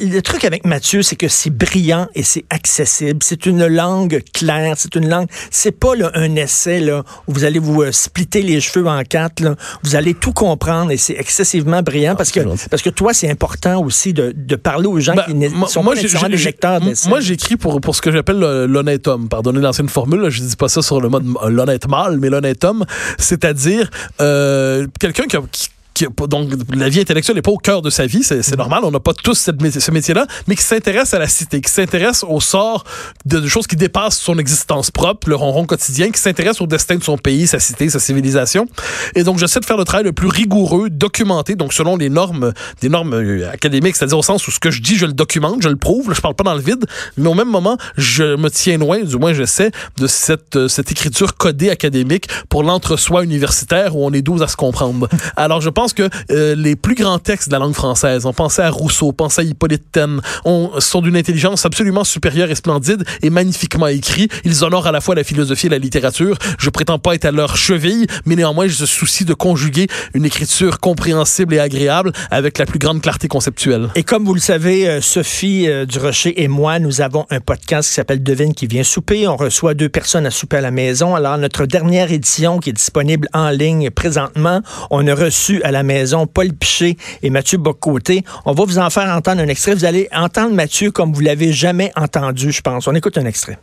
le 0.00 0.20
truc 0.20 0.44
avec 0.44 0.64
Mathieu, 0.64 1.02
c'est 1.02 1.16
que 1.16 1.28
c'est 1.28 1.50
brillant 1.50 2.08
et 2.14 2.22
c'est 2.22 2.44
accessible. 2.50 3.20
C'est 3.22 3.46
une 3.46 3.66
langue 3.66 4.22
claire, 4.32 4.76
c'est 4.84 4.94
une 4.96 5.08
langue 5.08 5.28
c'est 5.50 5.72
pas 5.72 5.94
là, 5.94 6.10
un 6.14 6.36
essai 6.36 6.80
là, 6.80 7.04
où 7.26 7.32
vous 7.32 7.44
allez 7.44 7.58
vous 7.58 7.82
euh, 7.82 7.92
splitter 7.92 8.42
les 8.42 8.60
cheveux 8.60 8.86
en 8.86 9.02
quatre. 9.02 9.40
Là. 9.40 9.54
Vous 9.82 9.96
allez 9.96 10.14
tout 10.14 10.32
comprendre 10.32 10.90
et 10.90 10.96
c'est 10.96 11.14
excessivement 11.14 11.82
brillant 11.82 12.16
parce 12.16 12.30
que, 12.30 12.40
parce 12.68 12.82
que 12.82 12.90
toi, 12.90 13.14
c'est 13.14 13.30
important 13.30 13.82
aussi 13.82 14.12
de, 14.12 14.32
de, 14.36 14.56
parler 14.56 14.86
aux 14.86 15.00
gens 15.00 15.14
ben, 15.14 15.24
qui 15.24 15.34
ne 15.34 15.48
sont 15.66 15.82
moi, 15.82 15.94
pas 15.94 16.00
nécessairement 16.00 16.28
des 16.28 16.36
lecteurs 16.36 16.80
d'essais. 16.80 17.08
Moi, 17.08 17.20
j'écris 17.20 17.56
pour, 17.56 17.80
pour 17.80 17.94
ce 17.94 18.02
que 18.02 18.10
j'appelle 18.12 18.38
l'honnête 18.38 19.06
homme. 19.08 19.28
Pardonnez 19.28 19.60
l'ancienne 19.60 19.88
formule, 19.88 20.20
là, 20.20 20.30
je 20.30 20.42
dis 20.42 20.56
pas 20.56 20.68
ça 20.68 20.82
sur 20.82 21.00
le 21.00 21.08
mode 21.08 21.24
l'honnête 21.48 21.88
mâle, 21.88 22.18
mais 22.18 22.30
l'honnête 22.30 22.64
homme, 22.64 22.84
c'est-à-dire 23.18 23.90
euh, 24.20 24.86
quelqu'un 25.00 25.24
qui, 25.24 25.36
qui 25.50 25.68
qui, 25.94 26.06
donc 26.28 26.50
la 26.74 26.88
vie 26.88 27.00
intellectuelle 27.00 27.36
n'est 27.36 27.42
pas 27.42 27.50
au 27.50 27.58
cœur 27.58 27.82
de 27.82 27.90
sa 27.90 28.06
vie, 28.06 28.22
c'est 28.22 28.54
Mm-hmm. 28.54 28.58
normal, 28.58 28.80
on 28.84 28.90
n'a 28.90 29.00
pas 29.00 29.14
tous 29.14 29.34
cette, 29.34 29.80
ce 29.80 29.90
métier-là, 29.90 30.26
mais 30.46 30.56
qui 30.56 30.62
s'intéresse 30.62 31.14
à 31.14 31.18
la 31.18 31.28
cité, 31.28 31.60
qui 31.60 31.70
s'intéresse 31.70 32.24
au 32.28 32.40
sort 32.40 32.84
de, 33.24 33.40
de, 33.40 33.48
choses 33.48 33.66
qui 33.66 33.76
dépassent 33.76 34.18
son 34.18 34.38
existence 34.38 34.90
propre, 34.90 35.28
le 35.28 35.36
ronron 35.36 35.66
quotidien, 35.66 36.10
qui 36.10 36.20
s'intéresse 36.20 36.60
au 36.60 36.66
destin 36.66 36.96
de 36.96 37.02
son 37.02 37.18
pays, 37.18 37.46
sa 37.46 37.58
cité, 37.58 37.88
sa 37.88 37.98
civilisation. 37.98 38.66
Et 39.14 39.24
donc 39.24 39.38
j'essaie 39.38 39.60
de 39.60 39.64
faire 39.64 39.76
le 39.76 39.84
travail 39.84 40.04
le 40.04 40.12
plus 40.12 40.28
rigoureux, 40.28 40.90
documenté, 40.90 41.54
donc 41.54 41.72
selon 41.72 41.96
les 41.96 42.10
normes, 42.10 42.52
des 42.80 42.88
normes 42.88 43.14
euh, 43.14 43.50
académiques, 43.50 43.96
c'est-à-dire 43.96 44.18
au 44.18 44.22
sens 44.22 44.46
où 44.46 44.50
ce 44.50 44.58
que 44.58 44.70
je 44.70 44.80
dis, 44.80 44.96
je 44.96 45.06
le 45.06 45.12
documente, 45.12 45.62
je 45.62 45.68
le 45.68 45.76
prouve, 45.76 46.08
là, 46.08 46.14
je 46.14 46.20
parle 46.20 46.34
pas 46.34 46.44
dans 46.44 46.54
le 46.54 46.62
vide, 46.62 46.84
mais 47.16 47.28
au 47.28 47.34
même 47.34 47.48
moment, 47.48 47.76
je 47.96 48.36
me 48.36 48.48
tiens 48.48 48.78
loin, 48.78 49.00
du 49.00 49.16
moins 49.16 49.32
j'essaie, 49.32 49.70
de 49.98 50.06
cette, 50.06 50.68
cette 50.68 50.90
écriture 50.90 51.36
codée 51.36 51.70
académique 51.70 52.28
pour 52.48 52.62
l'entre-soi 52.62 53.24
universitaire 53.24 53.96
où 53.96 54.04
on 54.04 54.12
est 54.12 54.22
12 54.22 54.42
à 54.42 54.48
se 54.48 54.56
comprendre. 54.56 55.08
Alors 55.36 55.60
je 55.60 55.70
pense 55.70 55.83
que 55.92 56.08
euh, 56.30 56.54
les 56.54 56.76
plus 56.76 56.94
grands 56.94 57.18
textes 57.18 57.48
de 57.48 57.52
la 57.52 57.58
langue 57.58 57.74
française, 57.74 58.26
on 58.26 58.32
pensait 58.32 58.62
à 58.62 58.70
Rousseau, 58.70 59.08
on 59.08 59.12
pensait 59.12 59.42
à 59.42 59.44
Hippolyte 59.44 59.92
Taine, 59.92 60.20
on, 60.44 60.80
sont 60.80 61.00
d'une 61.00 61.16
intelligence 61.16 61.66
absolument 61.66 62.04
supérieure 62.04 62.50
et 62.50 62.54
splendide 62.54 63.04
et 63.22 63.30
magnifiquement 63.30 63.88
écrits. 63.88 64.28
Ils 64.44 64.64
honorent 64.64 64.86
à 64.86 64.92
la 64.92 65.00
fois 65.00 65.14
la 65.14 65.24
philosophie 65.24 65.66
et 65.66 65.70
la 65.70 65.78
littérature. 65.78 66.38
Je 66.58 66.70
prétends 66.70 66.98
pas 66.98 67.14
être 67.14 67.24
à 67.24 67.30
leur 67.30 67.56
cheville, 67.56 68.06
mais 68.24 68.36
néanmoins, 68.36 68.66
je 68.66 68.84
soucie 68.84 69.24
de 69.24 69.34
conjuguer 69.34 69.86
une 70.14 70.24
écriture 70.24 70.80
compréhensible 70.80 71.54
et 71.54 71.58
agréable 71.58 72.12
avec 72.30 72.58
la 72.58 72.66
plus 72.66 72.78
grande 72.78 73.02
clarté 73.02 73.28
conceptuelle. 73.28 73.88
Et 73.94 74.02
comme 74.02 74.24
vous 74.24 74.34
le 74.34 74.40
savez, 74.40 74.88
euh, 74.88 75.00
Sophie 75.00 75.68
euh, 75.68 75.86
Durocher 75.86 76.42
et 76.42 76.48
moi, 76.48 76.78
nous 76.78 77.00
avons 77.00 77.26
un 77.30 77.40
podcast 77.40 77.88
qui 77.88 77.94
s'appelle 77.94 78.22
Devine 78.22 78.54
qui 78.54 78.66
vient 78.66 78.82
souper. 78.82 79.26
On 79.26 79.36
reçoit 79.36 79.74
deux 79.74 79.88
personnes 79.88 80.26
à 80.26 80.30
souper 80.30 80.58
à 80.58 80.60
la 80.60 80.70
maison. 80.70 81.14
Alors, 81.14 81.38
notre 81.38 81.66
dernière 81.66 82.12
édition 82.12 82.58
qui 82.58 82.70
est 82.70 82.74
disponible 82.74 83.28
en 83.32 83.50
ligne 83.50 83.90
présentement, 83.90 84.60
on 84.90 85.06
a 85.06 85.14
reçu 85.14 85.62
à 85.62 85.70
la 85.74 85.82
maison 85.82 86.26
Paul 86.26 86.52
Piché 86.52 86.96
et 87.22 87.30
Mathieu 87.30 87.58
Bocoté. 87.58 88.24
On 88.46 88.52
va 88.52 88.64
vous 88.64 88.78
en 88.78 88.88
faire 88.90 89.08
entendre 89.08 89.42
un 89.42 89.48
extrait. 89.48 89.74
Vous 89.74 89.84
allez 89.84 90.08
entendre 90.12 90.54
Mathieu 90.54 90.90
comme 90.90 91.12
vous 91.12 91.20
l'avez 91.20 91.52
jamais 91.52 91.92
entendu, 91.96 92.52
je 92.52 92.62
pense. 92.62 92.86
On 92.86 92.94
écoute 92.94 93.18
un 93.18 93.26
extrait. 93.26 93.58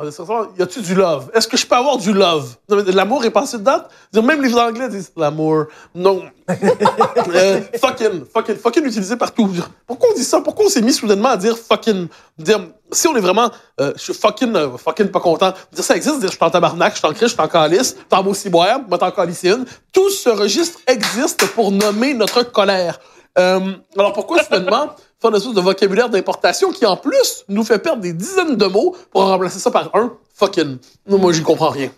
Y 0.00 0.62
a-tu 0.62 0.80
du 0.80 0.94
love? 0.94 1.30
Est-ce 1.34 1.48
que 1.48 1.56
je 1.56 1.66
peux 1.66 1.74
avoir 1.74 1.96
du 1.96 2.12
love? 2.12 2.56
L'amour 2.68 3.24
est 3.24 3.30
passé 3.30 3.58
de 3.58 3.64
date? 3.64 3.90
Même 4.14 4.42
les 4.42 4.54
Anglais 4.54 4.88
disent 4.88 5.10
l'amour. 5.16 5.66
Non. 5.94 6.22
euh, 6.50 7.60
fucking, 7.80 8.24
fucking, 8.32 8.56
fucking 8.56 8.84
utilisé 8.84 9.16
partout. 9.16 9.50
Pourquoi 9.86 10.10
on 10.12 10.14
dit 10.16 10.24
ça? 10.24 10.40
Pourquoi 10.40 10.66
on 10.66 10.68
s'est 10.68 10.82
mis 10.82 10.92
soudainement 10.92 11.30
à 11.30 11.36
dire 11.36 11.58
fucking? 11.58 12.06
Dire, 12.38 12.60
si 12.92 13.08
on 13.08 13.16
est 13.16 13.20
vraiment, 13.20 13.50
euh, 13.80 13.92
je 13.96 14.02
suis 14.02 14.14
fucking, 14.14 14.54
euh, 14.54 14.76
fucking 14.76 15.08
pas 15.08 15.20
content. 15.20 15.52
Dire 15.72 15.84
ça 15.84 15.96
existe, 15.96 16.20
dire 16.20 16.30
je 16.30 16.36
suis 16.36 16.44
en 16.44 16.50
tabarnak, 16.50 16.92
je 16.94 16.98
suis 16.98 17.08
en 17.08 17.12
crise, 17.12 17.28
je 17.30 17.34
suis 17.34 17.42
en 17.42 17.48
calice, 17.48 17.96
t'en 18.08 18.22
beau 18.22 18.34
ciboire, 18.34 18.80
moi 18.88 18.98
t'en 18.98 19.10
calice 19.10 19.42
une. 19.42 19.64
Tout 19.92 20.10
ce 20.10 20.28
registre 20.28 20.78
existe 20.86 21.44
pour 21.48 21.72
nommer 21.72 22.14
notre 22.14 22.44
colère. 22.44 23.00
Alors 23.36 24.12
pourquoi 24.14 24.42
soudainement 24.42 24.90
faire 25.20 25.30
une 25.30 25.36
espèce 25.36 25.54
de 25.54 25.60
vocabulaire 25.60 26.08
d'importation 26.08 26.70
qui 26.70 26.86
en 26.86 26.96
plus 26.96 27.44
nous 27.48 27.64
fait 27.64 27.78
perdre 27.78 28.02
des 28.02 28.12
dizaines 28.12 28.56
de 28.56 28.66
mots 28.66 28.96
pour 29.10 29.22
remplacer 29.22 29.58
ça 29.58 29.70
par 29.70 29.94
un 29.94 30.16
fucking. 30.34 30.78
Non, 31.08 31.18
moi 31.18 31.32
j'y 31.32 31.42
comprends 31.42 31.70
rien. 31.70 31.90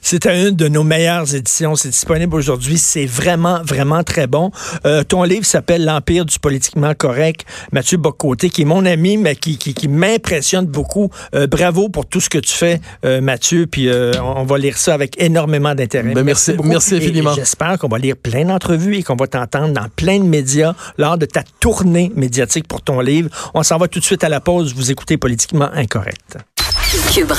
C'était 0.00 0.48
une 0.48 0.56
de 0.56 0.68
nos 0.68 0.84
meilleures 0.84 1.34
éditions. 1.34 1.76
C'est 1.76 1.90
disponible 1.90 2.34
aujourd'hui. 2.34 2.78
C'est 2.78 3.06
vraiment, 3.06 3.60
vraiment 3.64 4.02
très 4.02 4.26
bon. 4.26 4.50
Euh, 4.86 5.04
ton 5.04 5.22
livre 5.22 5.44
s'appelle 5.44 5.84
L'Empire 5.84 6.24
du 6.24 6.38
politiquement 6.38 6.94
correct. 6.94 7.44
Mathieu 7.72 7.98
Bocoté, 7.98 8.50
qui 8.50 8.62
est 8.62 8.66
mon 8.66 8.84
ami, 8.86 9.16
mais 9.16 9.36
qui, 9.36 9.58
qui, 9.58 9.74
qui 9.74 9.88
m'impressionne 9.88 10.66
beaucoup. 10.66 11.10
Euh, 11.34 11.46
bravo 11.46 11.88
pour 11.88 12.06
tout 12.06 12.20
ce 12.20 12.28
que 12.28 12.38
tu 12.38 12.52
fais, 12.52 12.80
euh, 13.04 13.20
Mathieu. 13.20 13.66
Puis 13.66 13.88
euh, 13.88 14.12
on 14.22 14.44
va 14.44 14.58
lire 14.58 14.76
ça 14.76 14.94
avec 14.94 15.20
énormément 15.20 15.74
d'intérêt. 15.74 16.14
Ben 16.14 16.24
merci, 16.24 16.52
merci, 16.52 16.68
merci 16.68 16.94
infiniment. 16.96 17.34
J'espère 17.34 17.78
qu'on 17.78 17.88
va 17.88 17.98
lire 17.98 18.16
plein 18.16 18.44
d'entrevues 18.44 18.96
et 18.96 19.02
qu'on 19.02 19.16
va 19.16 19.26
t'entendre 19.26 19.72
dans 19.72 19.88
plein 19.94 20.18
de 20.18 20.24
médias 20.24 20.74
lors 20.98 21.18
de 21.18 21.26
ta 21.26 21.42
tournée 21.60 22.12
médiatique 22.16 22.66
pour 22.68 22.82
ton 22.82 23.00
livre. 23.00 23.30
On 23.54 23.62
s'en 23.62 23.78
va 23.78 23.88
tout 23.88 24.00
de 24.00 24.04
suite 24.04 24.24
à 24.24 24.28
la 24.28 24.40
pause. 24.40 24.74
Vous 24.74 24.90
écoutez 24.90 25.16
Politiquement 25.16 25.68
Incorrect. 25.72 26.38
Cube 27.12 27.30